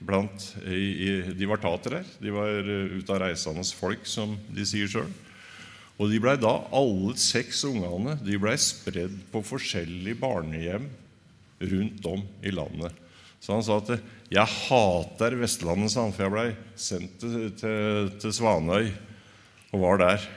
blant 0.02 0.50
i, 0.66 0.80
i, 1.06 1.12
De 1.36 1.46
var 1.48 1.62
tatere. 1.62 2.02
De 2.18 2.34
var 2.34 2.58
ut 2.66 3.14
av 3.14 3.22
reisende 3.22 3.64
folk, 3.76 4.02
som 4.08 4.34
de 4.50 4.66
sier 4.66 4.90
sjøl. 4.90 5.12
Og 5.96 6.12
de 6.12 6.20
blei 6.20 6.36
da, 6.36 6.52
alle 6.76 7.14
seks 7.20 7.62
ungene, 7.68 8.18
de 8.20 8.36
blei 8.40 8.56
spredd 8.60 9.14
på 9.32 9.40
forskjellige 9.46 10.18
barnehjem 10.20 10.90
rundt 11.60 12.08
om 12.10 12.24
i 12.44 12.52
landet. 12.52 12.92
Så 13.40 13.54
han 13.54 13.62
sa 13.64 13.78
at 13.78 14.00
'jeg 14.30 14.46
hater 14.46 15.36
Vestlandet', 15.40 15.90
sa 15.90 16.02
han, 16.02 16.12
for 16.12 16.22
jeg 16.24 16.32
blei 16.32 16.56
sendt 16.76 17.20
til, 17.20 17.50
til, 17.56 18.10
til, 18.20 18.32
Svanøy 18.32 18.92
og 19.72 19.80
var 19.80 19.96
der. 19.98 20.28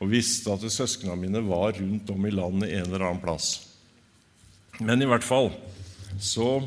Og 0.00 0.10
visste 0.10 0.52
at 0.52 0.64
søsknene 0.72 1.16
mine 1.16 1.48
var 1.48 1.72
rundt 1.72 2.10
om 2.10 2.26
i 2.26 2.30
landet 2.30 2.72
en 2.72 2.86
eller 2.88 3.06
annen 3.06 3.22
plass. 3.22 3.68
Men 4.80 5.02
i 5.02 5.06
hvert 5.06 5.24
fall 5.24 5.52
så, 6.18 6.62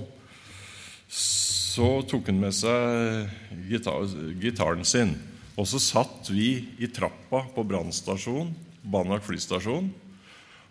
så 1.10 2.02
tok 2.08 2.30
han 2.30 2.39
med 2.39 2.54
seg 2.54 3.30
gitar, 3.69 4.06
gitaren 4.39 4.86
sin. 4.86 5.17
Og 5.54 5.68
så 5.70 5.80
satt 5.82 6.32
vi 6.34 6.66
i 6.82 6.89
trappa 6.89 7.44
på 7.54 7.66
brannstasjonen, 7.68 8.54
Banak 8.84 9.24
flystasjon, 9.24 9.86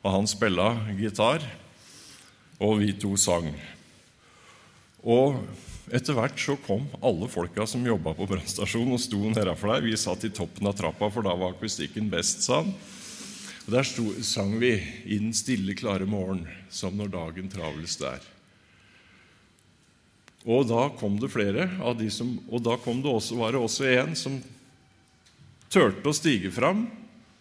og 0.02 0.08
han 0.12 0.26
spilla 0.28 0.74
gitar, 0.98 1.44
og 2.60 2.82
vi 2.82 2.90
to 3.00 3.14
sang. 3.16 3.46
Og 5.00 5.38
etter 5.92 6.18
hvert 6.18 6.36
så 6.38 6.58
kom 6.66 6.84
alle 7.00 7.28
folka 7.30 7.64
som 7.66 7.86
jobba 7.86 8.12
på 8.18 8.26
brannstasjonen, 8.28 8.92
og 8.98 9.00
sto 9.02 9.22
nedafor 9.30 9.72
der. 9.72 9.86
Vi 9.86 9.96
satt 9.96 10.26
i 10.28 10.32
toppen 10.34 10.68
av 10.68 10.76
trappa, 10.78 11.08
for 11.14 11.24
da 11.24 11.32
var 11.38 11.54
akustikken 11.54 12.10
best, 12.12 12.44
sa 12.44 12.60
han. 12.60 12.74
Og 13.62 13.70
Der 13.72 13.86
sto, 13.86 14.04
sang 14.22 14.58
vi 14.58 14.74
'I 15.06 15.18
den 15.18 15.32
stille, 15.32 15.74
klare 15.74 16.06
morgen', 16.06 16.48
som 16.68 16.96
når 16.96 17.08
dagen 17.08 17.48
travles 17.48 17.96
der. 17.96 18.20
Og 20.44 20.66
da 20.66 20.88
kom 20.98 21.20
det 21.20 21.30
flere 21.30 21.70
av 21.80 21.98
de 21.98 22.10
som, 22.10 22.40
og 22.50 22.62
da 22.62 22.74
det 22.74 23.06
også, 23.06 23.36
var 23.38 23.52
det 23.52 23.60
også 23.60 23.84
en 23.86 24.16
som 24.16 24.42
turte 25.72 26.10
å 26.10 26.16
stige 26.16 26.52
fram. 26.54 26.86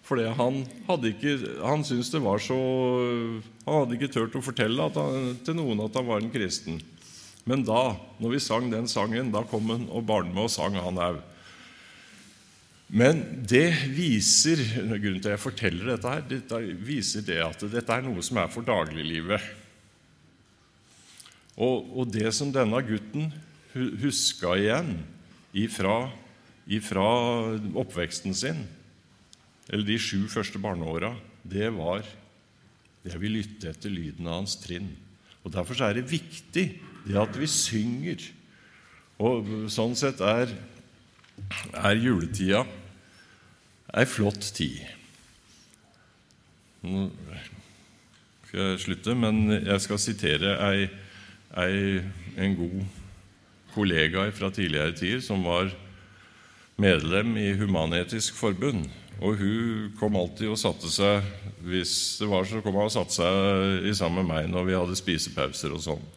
Fordi 0.08 0.26
han 0.34 0.64
hadde 0.88 1.12
ikke, 1.14 1.36
han 1.62 1.84
syntes 1.86 2.10
det 2.12 2.24
var 2.24 2.42
så 2.42 2.58
Han 3.62 3.84
hadde 3.84 3.96
ikke 4.00 4.10
turt 4.12 4.34
å 4.36 4.42
fortelle 4.44 4.88
han, 4.96 5.36
til 5.46 5.56
noen 5.60 5.84
at 5.86 5.96
han 6.00 6.08
var 6.08 6.24
en 6.24 6.34
kristen. 6.34 6.80
Men 7.46 7.64
da, 7.66 7.96
når 8.22 8.36
vi 8.36 8.42
sang 8.44 8.70
den 8.72 8.90
sangen, 8.90 9.32
da 9.34 9.44
kom 9.48 9.70
han 9.70 9.86
og 9.90 10.06
barnet 10.10 10.34
med 10.34 10.48
og 10.50 10.54
sang, 10.54 10.78
han 10.78 11.00
òg. 11.02 11.22
Men 12.92 13.22
det 13.48 13.70
viser 13.96 14.60
grunnen 14.76 15.22
til 15.22 15.30
at 15.30 15.38
jeg 15.38 15.46
forteller 15.46 15.94
dette 15.94 16.12
her, 16.12 16.26
dette 16.28 16.60
viser 16.84 17.24
det 17.24 17.40
at 17.46 17.64
dette 17.72 17.96
er 17.96 18.04
noe 18.04 18.26
som 18.26 18.42
er 18.42 18.52
for 18.52 18.68
dagliglivet. 18.68 19.46
Og, 21.56 21.88
og 22.02 22.12
det 22.12 22.34
som 22.36 22.52
denne 22.52 22.82
gutten 22.84 23.30
huska 24.02 24.58
igjen 24.60 24.98
ifra 25.56 26.10
fra 26.80 27.04
oppveksten 27.82 28.36
sin, 28.38 28.64
eller 29.68 29.84
de 29.88 29.98
sju 30.00 30.28
første 30.32 30.60
barneåra, 30.62 31.14
det 31.44 31.72
var 31.76 32.06
det 33.04 33.18
vi 33.20 33.32
lytte 33.32 33.72
etter 33.72 33.92
lyden 33.92 34.28
av 34.30 34.42
hans 34.42 34.56
trinn. 34.62 34.92
Og 35.42 35.54
Derfor 35.54 35.80
er 35.84 35.98
det 35.98 36.12
viktig 36.12 36.66
det 37.08 37.18
at 37.18 37.38
vi 37.40 37.50
synger. 37.50 38.24
Og 39.22 39.48
Sånn 39.74 39.98
sett 39.98 40.22
er, 40.22 40.54
er 41.74 41.98
juletida 41.98 42.64
ei 43.92 44.06
flott 44.08 44.46
tid. 44.56 44.80
Nå 46.86 47.10
skal 48.48 48.74
jeg 48.74 48.82
slutte, 48.86 49.16
men 49.16 49.46
jeg 49.54 49.84
skal 49.84 50.00
sitere 50.02 50.56
ei, 50.66 50.88
ei, 51.60 52.02
en 52.42 52.58
god 52.58 52.80
kollega 53.72 54.26
fra 54.36 54.50
tidligere 54.52 54.96
tider 54.98 55.22
som 55.24 55.44
var 55.46 55.72
medlem 56.82 57.36
i 57.38 57.52
Human-Etisk 57.60 58.36
Forbund. 58.40 58.88
Og 59.22 59.38
hun 59.38 59.92
kom 60.00 60.18
alltid 60.18 60.50
og 60.50 60.58
satte 60.58 60.90
seg 60.90 61.22
Hvis 61.62 62.18
det 62.18 62.26
var 62.32 62.48
så 62.50 62.58
kom 62.66 62.74
hun 62.74 62.88
og 62.88 62.94
satte 62.94 63.20
seg 63.20 63.86
i 63.86 63.94
sammen 63.94 64.26
med 64.26 64.32
meg 64.32 64.48
når 64.50 64.66
vi 64.66 64.78
hadde 64.80 64.98
spisepauser 64.98 65.76
og 65.76 65.84
sånn. 65.86 66.08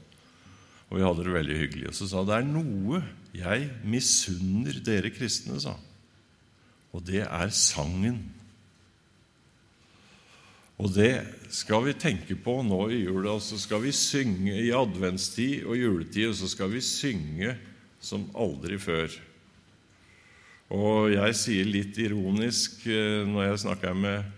Og 0.88 0.96
vi 0.96 1.04
hadde 1.04 1.26
det 1.26 1.34
veldig 1.34 1.58
hyggelig. 1.58 1.90
Og 1.90 1.98
så 1.98 2.08
sa 2.08 2.22
hun 2.22 2.30
det 2.30 2.38
er 2.38 2.48
noe 2.48 3.02
jeg 3.34 3.66
misunner 3.90 4.78
dere 4.86 5.10
kristne, 5.12 5.58
sa 5.60 5.74
Og 6.94 7.02
det 7.04 7.24
er 7.26 7.50
sangen. 7.50 8.22
Og 10.78 10.90
det 10.94 11.24
skal 11.54 11.84
vi 11.86 11.94
tenke 11.98 12.36
på 12.38 12.56
nå 12.66 12.80
i 12.94 13.04
jula. 13.04 13.36
Så 13.42 13.58
skal 13.62 13.82
vi 13.84 13.92
synge 13.94 14.54
i 14.62 14.72
adventstid 14.74 15.66
og 15.66 15.78
juletid, 15.78 16.30
og 16.30 16.38
så 16.38 16.50
skal 16.50 16.72
vi 16.72 16.82
synge 16.82 17.54
som 18.02 18.26
aldri 18.38 18.78
før. 18.78 19.12
Og 20.74 21.12
jeg 21.12 21.36
sier 21.38 21.68
litt 21.68 21.98
ironisk 22.02 22.82
eh, 22.90 23.22
når 23.28 23.52
jeg 23.52 23.60
snakker 23.66 23.94
med 23.94 24.32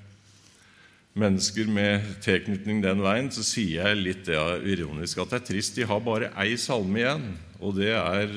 mennesker 1.17 1.69
med 1.73 2.05
tilknytning 2.25 2.83
den 2.85 3.01
veien, 3.01 3.31
så 3.33 3.41
sier 3.47 3.87
jeg 3.87 4.03
litt 4.03 4.27
det 4.29 4.37
ironisk 4.69 5.23
at 5.23 5.33
det 5.33 5.39
er 5.39 5.47
trist. 5.49 5.79
De 5.79 5.87
har 5.89 6.03
bare 6.05 6.29
ei 6.43 6.59
salme 6.61 7.01
igjen, 7.01 7.31
og 7.57 7.79
det 7.79 7.95
er, 7.97 8.35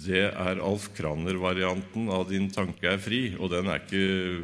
det 0.00 0.22
er 0.30 0.62
Alf 0.64 0.88
Kraner-varianten 0.96 2.08
av 2.08 2.30
'Din 2.30 2.48
tanke 2.48 2.88
er 2.88 2.96
fri'. 3.04 3.36
Og 3.36 3.52
den 3.52 3.68
er 3.68 3.84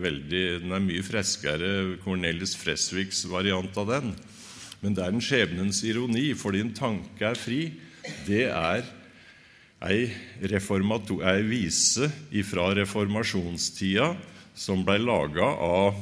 veldig, 0.04 0.44
den 0.66 0.76
er 0.76 0.84
mye 0.84 1.06
freskere 1.06 1.96
Cornelis 2.04 2.52
Fresviks 2.60 3.24
variant 3.24 3.72
av 3.80 3.88
den. 3.88 4.12
Men 4.82 4.92
det 4.92 5.06
er 5.06 5.16
en 5.16 5.24
skjebnens 5.24 5.80
ironi, 5.88 6.34
for 6.36 6.52
'Din 6.52 6.76
tanke 6.76 7.24
er 7.24 7.40
fri' 7.40 7.72
det 8.26 8.46
er 8.50 8.84
ei, 9.86 10.10
ei 10.42 11.42
vise 11.46 12.10
fra 12.44 12.68
reformasjonstida 12.74 14.10
som 14.56 14.84
blei 14.86 14.98
laga 14.98 15.44
av, 15.44 15.98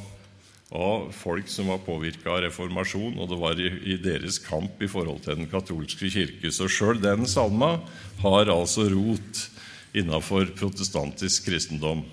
av, 0.71 1.09
folk 1.13 1.49
som 1.51 1.71
var 1.73 1.83
påvirka 1.85 2.31
av 2.31 2.45
reformasjon, 2.47 3.19
og 3.19 3.31
det 3.31 3.39
var 3.41 3.61
i, 3.61 3.71
i, 3.95 3.97
deres 4.01 4.39
kamp 4.43 4.83
i 4.83 4.91
forhold 4.91 5.25
til 5.25 5.41
den 5.41 5.51
katolske 5.51 6.11
kirke. 6.13 6.53
Så 6.55 6.69
sjøl 6.71 7.03
den 7.03 7.27
salma 7.31 7.77
har 8.23 8.53
altså 8.53 8.89
rot 8.93 9.49
innafor 9.95 10.51
protestantisk 10.59 11.51
kristendom. 11.51 12.05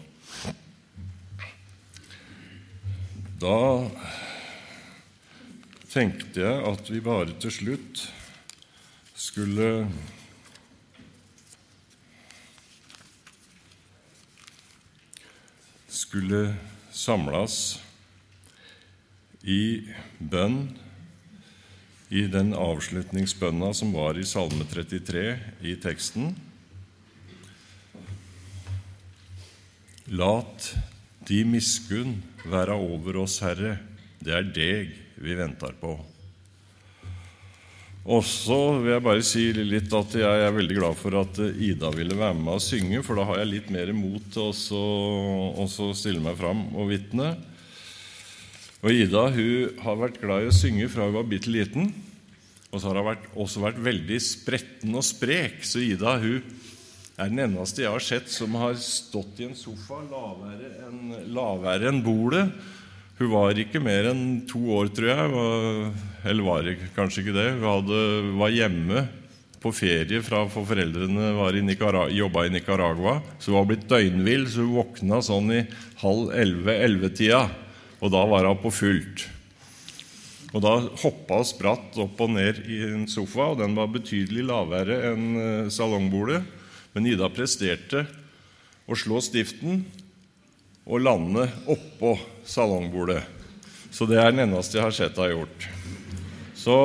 Da 3.41 3.57
tenkte 5.91 6.43
jeg 6.43 6.65
at 6.71 6.89
vi 6.93 7.01
bare 7.03 7.33
til 7.41 7.53
slutt 7.53 8.03
skulle 9.17 9.87
skulle 16.11 16.49
samles 16.91 17.79
i 19.47 19.87
bønn 20.19 20.65
i 22.11 22.25
den 22.27 22.51
avslutningsbønna 22.51 23.69
som 23.71 23.93
var 23.95 24.19
i 24.19 24.25
Salme 24.27 24.67
33 24.67 25.23
i 25.63 25.77
teksten. 25.79 26.33
Lat 30.11 30.73
de 31.31 31.39
miskunn 31.47 32.17
være 32.43 32.75
over 32.75 33.21
oss, 33.23 33.39
Herre, 33.39 33.77
det 34.19 34.35
er 34.35 34.51
deg 34.51 34.91
vi 35.15 35.39
venter 35.39 35.79
på. 35.79 35.95
Og 38.01 38.23
så 38.25 38.57
vil 38.81 38.95
jeg 38.95 39.03
bare 39.05 39.21
si 39.25 39.43
litt 39.53 39.91
at 39.93 40.15
jeg 40.17 40.45
er 40.45 40.55
veldig 40.55 40.77
glad 40.79 40.97
for 40.97 41.19
at 41.19 41.37
Ida 41.37 41.91
ville 41.93 42.17
være 42.17 42.33
med 42.39 42.55
og 42.55 42.63
synge, 42.65 43.03
for 43.05 43.19
da 43.19 43.27
har 43.29 43.43
jeg 43.43 43.51
litt 43.51 43.69
mer 43.73 43.91
mot 43.93 44.25
til 44.33 44.49
å 44.49 45.91
stille 45.93 46.23
meg 46.23 46.39
fram 46.39 46.63
og 46.73 46.89
vitne. 46.89 47.35
Og 48.81 48.89
Ida 49.03 49.27
hun 49.35 49.83
har 49.83 50.01
vært 50.01 50.17
glad 50.23 50.47
i 50.47 50.49
å 50.49 50.55
synge 50.55 50.89
fra 50.89 51.05
hun 51.05 51.19
var 51.19 51.29
bitte 51.29 51.53
liten. 51.53 51.91
Og 52.71 52.79
så 52.79 52.89
har 52.89 52.97
hun 52.97 53.09
vært, 53.11 53.29
også 53.37 53.61
vært 53.67 53.85
veldig 53.85 54.17
spretten 54.25 54.97
og 54.97 55.05
sprek. 55.05 55.61
Så 55.61 55.83
Ida 55.85 56.17
hun 56.23 56.41
er 57.21 57.29
den 57.29 57.43
eneste 57.45 57.85
jeg 57.85 57.93
har 57.93 58.01
sett 58.01 58.33
som 58.33 58.57
har 58.57 58.73
stått 58.81 59.43
i 59.43 59.51
en 59.51 59.57
sofa 59.57 60.01
lavere 60.09 60.73
enn, 60.87 61.13
en 61.21 62.01
bordet 62.01 62.47
hun 63.21 63.33
var 63.33 63.57
ikke 63.61 63.81
mer 63.83 64.11
enn 64.11 64.43
to 64.49 64.59
år, 64.75 64.91
tror 64.95 65.11
jeg. 65.11 65.89
Eller 66.27 66.45
var 66.45 66.69
kanskje 66.95 67.25
ikke 67.25 67.35
det. 67.37 67.49
Hun 67.59 67.67
hadde, 67.69 68.05
var 68.39 68.55
hjemme 68.55 69.03
på 69.61 69.69
ferie 69.77 70.23
fra 70.25 70.41
for 70.49 70.65
foreldrene 70.65 71.35
var 71.37 71.53
i 71.53 71.61
Nicaragua, 71.61 72.09
jobba 72.13 72.47
i 72.47 72.53
Nicaragua. 72.53 73.19
Så 73.37 73.51
hun 73.51 73.59
var 73.59 73.67
blitt 73.69 73.85
døgnvill, 73.89 74.47
så 74.49 74.65
hun 74.65 74.79
våkna 74.79 75.21
sånn 75.25 75.53
i 75.53 75.61
halv 76.01 76.33
elleve-ellevetida. 76.33 77.43
Og 78.01 78.13
da 78.13 78.23
var 78.31 78.49
hun 78.49 78.63
på 78.63 78.73
fullt. 78.73 79.27
Og 80.51 80.59
Da 80.65 80.73
hoppa 81.05 81.37
hun 81.39 81.47
spratt 81.47 81.97
opp 82.01 82.19
og 82.25 82.33
ned 82.33 82.65
i 82.67 82.81
en 82.89 83.05
sofa, 83.07 83.53
og 83.53 83.61
den 83.61 83.77
var 83.77 83.91
betydelig 83.93 84.43
lavere 84.49 84.97
enn 85.13 85.27
eh, 85.39 85.69
salongbordet. 85.71 86.41
Men 86.91 87.07
Ida 87.07 87.29
presterte 87.31 88.03
å 88.83 88.97
slå 88.97 89.21
stiften 89.23 89.85
og 90.83 91.05
lande 91.05 91.45
oppå 91.71 92.17
salongbordet. 92.47 93.21
Så 93.91 94.07
det 94.07 94.21
er 94.21 94.31
den 94.31 94.45
eneste 94.45 94.79
jeg 94.79 94.87
har 94.87 94.95
sett 94.95 95.19
henne 95.19 95.41
gjort. 95.41 95.67
Så, 96.55 96.77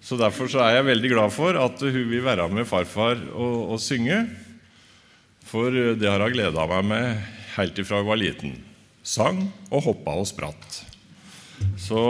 så, 0.00 0.18
Derfor 0.18 0.50
så 0.50 0.64
er 0.64 0.78
jeg 0.78 0.88
veldig 0.90 1.12
glad 1.12 1.34
for 1.34 1.58
at 1.60 1.82
hun 1.84 2.10
vil 2.10 2.24
være 2.24 2.48
med 2.50 2.66
farfar 2.68 3.20
og, 3.32 3.76
og 3.76 3.82
synge. 3.82 4.24
For 5.46 5.70
det 5.70 6.08
har 6.08 6.24
hun 6.24 6.34
gleda 6.34 6.66
meg 6.70 6.88
med 6.90 7.34
helt 7.56 7.78
ifra 7.78 8.02
hun 8.02 8.10
var 8.10 8.20
liten. 8.20 8.56
Sang 9.06 9.44
og 9.70 9.84
hoppa 9.86 10.16
og 10.18 10.26
spratt. 10.26 10.80
Så, 11.78 12.00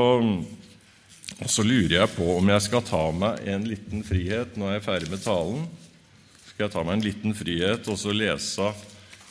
og 1.37 1.51
så 1.53 1.64
lurer 1.66 1.99
jeg 2.01 2.14
på 2.16 2.31
om 2.38 2.49
jeg 2.55 2.64
skal 2.64 2.87
ta 2.87 3.03
meg 3.14 3.44
en 3.53 3.66
liten 3.68 4.07
frihet 4.07 4.57
når 4.57 4.72
jeg 4.72 4.81
er 4.81 4.87
ferdig 4.87 5.12
med 5.12 5.22
talen. 5.27 5.66
Skal 6.49 6.66
jeg 6.66 6.72
ta 6.72 6.85
meg 6.87 6.96
en 6.96 7.05
liten 7.05 7.37
frihet 7.37 7.90
og 7.92 8.01
så 8.01 8.14
lese 8.16 8.72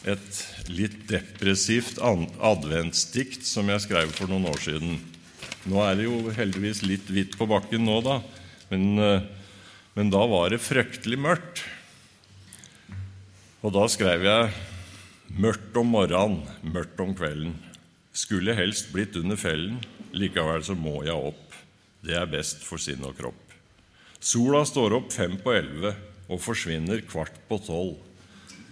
et 0.06 0.40
litt 0.70 1.08
depressivt 1.10 1.98
adventsdikt 2.00 3.46
som 3.48 3.70
jeg 3.74 3.86
skrev 3.88 4.14
for 4.14 4.30
noen 4.30 4.48
år 4.52 4.62
siden. 4.62 5.00
Nå 5.66 5.82
er 5.82 5.98
det 5.98 6.06
jo 6.06 6.20
heldigvis 6.36 6.84
litt 6.86 7.10
hvitt 7.10 7.34
på 7.40 7.48
bakken 7.50 7.88
nå, 7.88 7.98
da, 8.06 8.20
men, 8.70 8.86
eh, 9.02 9.26
men 9.98 10.12
da 10.14 10.22
var 10.30 10.54
det 10.54 10.62
fryktelig 10.62 11.18
mørkt. 11.18 11.64
Og 13.66 13.74
da 13.74 13.88
skrev 13.90 14.28
jeg 14.28 14.52
mørkt 15.42 15.78
om 15.82 15.90
morgenen, 15.90 16.44
mørkt 16.62 17.02
om 17.02 17.16
kvelden. 17.18 17.56
Skulle 18.14 18.54
helst 18.56 18.92
blitt 18.94 19.18
under 19.18 19.40
fellen, 19.42 19.80
likevel 20.14 20.62
så 20.64 20.78
må 20.78 21.02
jeg 21.08 21.18
opp. 21.18 21.58
Det 22.06 22.14
er 22.14 22.30
best 22.30 22.62
for 22.62 22.78
sinn 22.78 23.02
og 23.08 23.18
kropp. 23.18 23.42
Sola 24.22 24.62
står 24.66 25.00
opp 25.00 25.10
fem 25.14 25.34
på 25.42 25.54
elleve 25.54 25.96
og 26.30 26.42
forsvinner 26.42 27.02
kvart 27.10 27.34
på 27.50 27.58
tolv. 27.66 27.98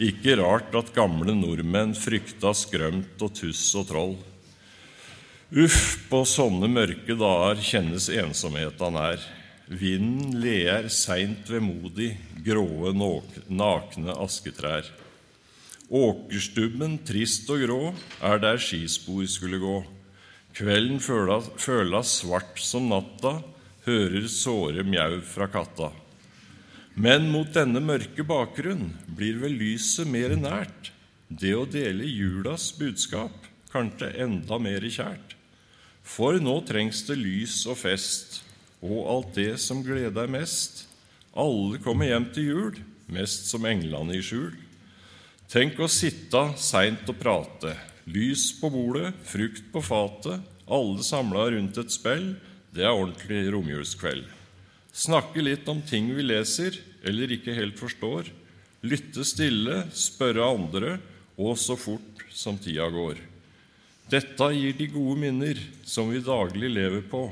Ikke 0.02 0.34
rart 0.40 0.74
at 0.74 0.90
gamle 0.96 1.36
nordmenn 1.38 1.94
frykta 1.94 2.54
skrømt 2.58 3.22
og 3.22 3.36
tuss 3.38 3.68
og 3.78 3.90
troll. 3.92 4.16
Uff, 5.54 6.00
på 6.10 6.24
sånne 6.26 6.66
mørke 6.66 7.14
dager 7.14 7.62
kjennes 7.62 8.10
ensomheta 8.10 8.90
nær. 8.90 9.22
Vinden 9.70 10.40
leer 10.42 10.90
seint 10.90 11.46
vemodig, 11.50 12.16
gråe, 12.42 12.90
nakne 12.94 14.18
asketrær. 14.18 14.90
Åkerstubben, 15.94 16.98
trist 17.06 17.50
og 17.54 17.62
grå, 17.62 17.82
er 18.26 18.42
der 18.42 18.58
skispor 18.58 19.28
skulle 19.30 19.62
gå. 19.62 19.78
Kvelden 20.58 20.98
føla, 21.02 21.38
føla 21.62 22.02
svart 22.02 22.58
som 22.62 22.90
natta, 22.90 23.44
hører 23.86 24.26
såre 24.26 24.86
mjau 24.88 25.22
fra 25.22 25.48
katta. 25.54 25.94
Men 26.94 27.26
mot 27.34 27.50
denne 27.56 27.82
mørke 27.82 28.22
bakgrunn 28.28 28.92
blir 29.18 29.40
vel 29.42 29.56
lyset 29.58 30.06
mer 30.06 30.36
nært, 30.38 30.92
det 31.28 31.56
å 31.58 31.66
dele 31.66 32.06
julas 32.06 32.68
budskap 32.78 33.48
kanskje 33.74 34.12
enda 34.22 34.60
mer 34.62 34.86
kjært. 34.86 35.34
For 36.06 36.38
nå 36.38 36.60
trengs 36.68 37.02
det 37.08 37.18
lys 37.18 37.64
og 37.66 37.80
fest 37.82 38.44
og 38.84 39.00
alt 39.10 39.32
det 39.40 39.56
som 39.64 39.82
gleder 39.82 40.30
mest. 40.30 40.84
Alle 41.34 41.80
kommer 41.82 42.12
hjem 42.12 42.28
til 42.36 42.50
jul, 42.52 42.78
mest 43.10 43.50
som 43.50 43.66
englene 43.66 44.20
i 44.20 44.22
skjul. 44.22 44.52
Tenk 45.50 45.80
å 45.82 45.90
sitte 45.90 46.44
seint 46.62 47.10
og 47.10 47.18
prate, 47.18 47.74
lys 48.06 48.52
på 48.60 48.70
bordet, 48.74 49.16
frukt 49.26 49.66
på 49.74 49.82
fatet, 49.82 50.46
alle 50.70 51.02
samla 51.06 51.50
rundt 51.56 51.82
et 51.82 51.94
spell, 51.94 52.34
det 52.74 52.86
er 52.86 52.94
ordentlig 52.94 53.48
romjulskveld. 53.54 54.43
Snakke 54.94 55.42
litt 55.42 55.68
om 55.72 55.82
ting 55.82 56.12
vi 56.14 56.22
leser 56.22 56.78
eller 57.04 57.32
ikke 57.34 57.56
helt 57.58 57.80
forstår. 57.82 58.30
Lytte 58.86 59.26
stille, 59.26 59.88
spørre 59.96 60.46
andre, 60.46 60.98
og 61.42 61.58
så 61.58 61.74
fort 61.80 62.22
som 62.30 62.60
tida 62.62 62.86
går. 62.94 63.18
Dette 64.12 64.50
gir 64.54 64.76
de 64.78 64.88
gode 64.94 65.18
minner 65.24 65.60
som 65.88 66.12
vi 66.14 66.22
daglig 66.22 66.70
lever 66.76 67.02
på, 67.10 67.26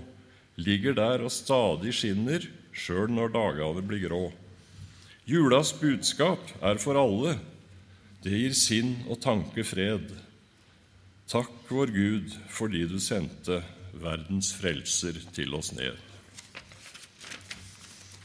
ligger 0.58 0.96
der 0.98 1.26
og 1.26 1.34
stadig 1.34 1.94
skinner, 1.94 2.48
sjøl 2.74 3.12
når 3.14 3.34
dagene 3.36 3.84
blir 3.86 4.06
grå. 4.08 4.24
Julas 5.30 5.74
budskap 5.78 6.42
er 6.66 6.80
for 6.82 6.98
alle. 6.98 7.36
Det 8.24 8.34
gir 8.34 8.56
sinn 8.58 8.96
og 9.06 9.22
tanke 9.22 9.66
fred. 9.68 10.10
Takk, 11.30 11.54
vår 11.70 11.94
Gud, 11.94 12.34
fordi 12.50 12.88
du 12.90 12.98
sendte 13.00 13.62
verdens 14.02 14.50
frelser 14.58 15.20
til 15.36 15.54
oss 15.56 15.72
ned. 15.78 16.11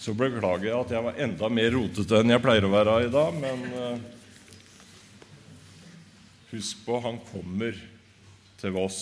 Så 0.06 0.12
beklager 0.14 0.68
jeg 0.68 0.78
at 0.78 0.92
jeg 0.94 1.02
var 1.02 1.16
enda 1.18 1.48
mer 1.50 1.72
rotete 1.74 2.20
enn 2.22 2.30
jeg 2.30 2.42
pleier 2.44 2.62
å 2.62 2.70
være 2.70 2.92
i 3.02 3.10
dag, 3.10 3.38
men 3.42 3.64
uh, 3.74 3.96
husk 6.52 6.84
på 6.86 7.00
han 7.02 7.18
kommer 7.32 7.74
til 8.60 8.76
Voss 8.76 9.00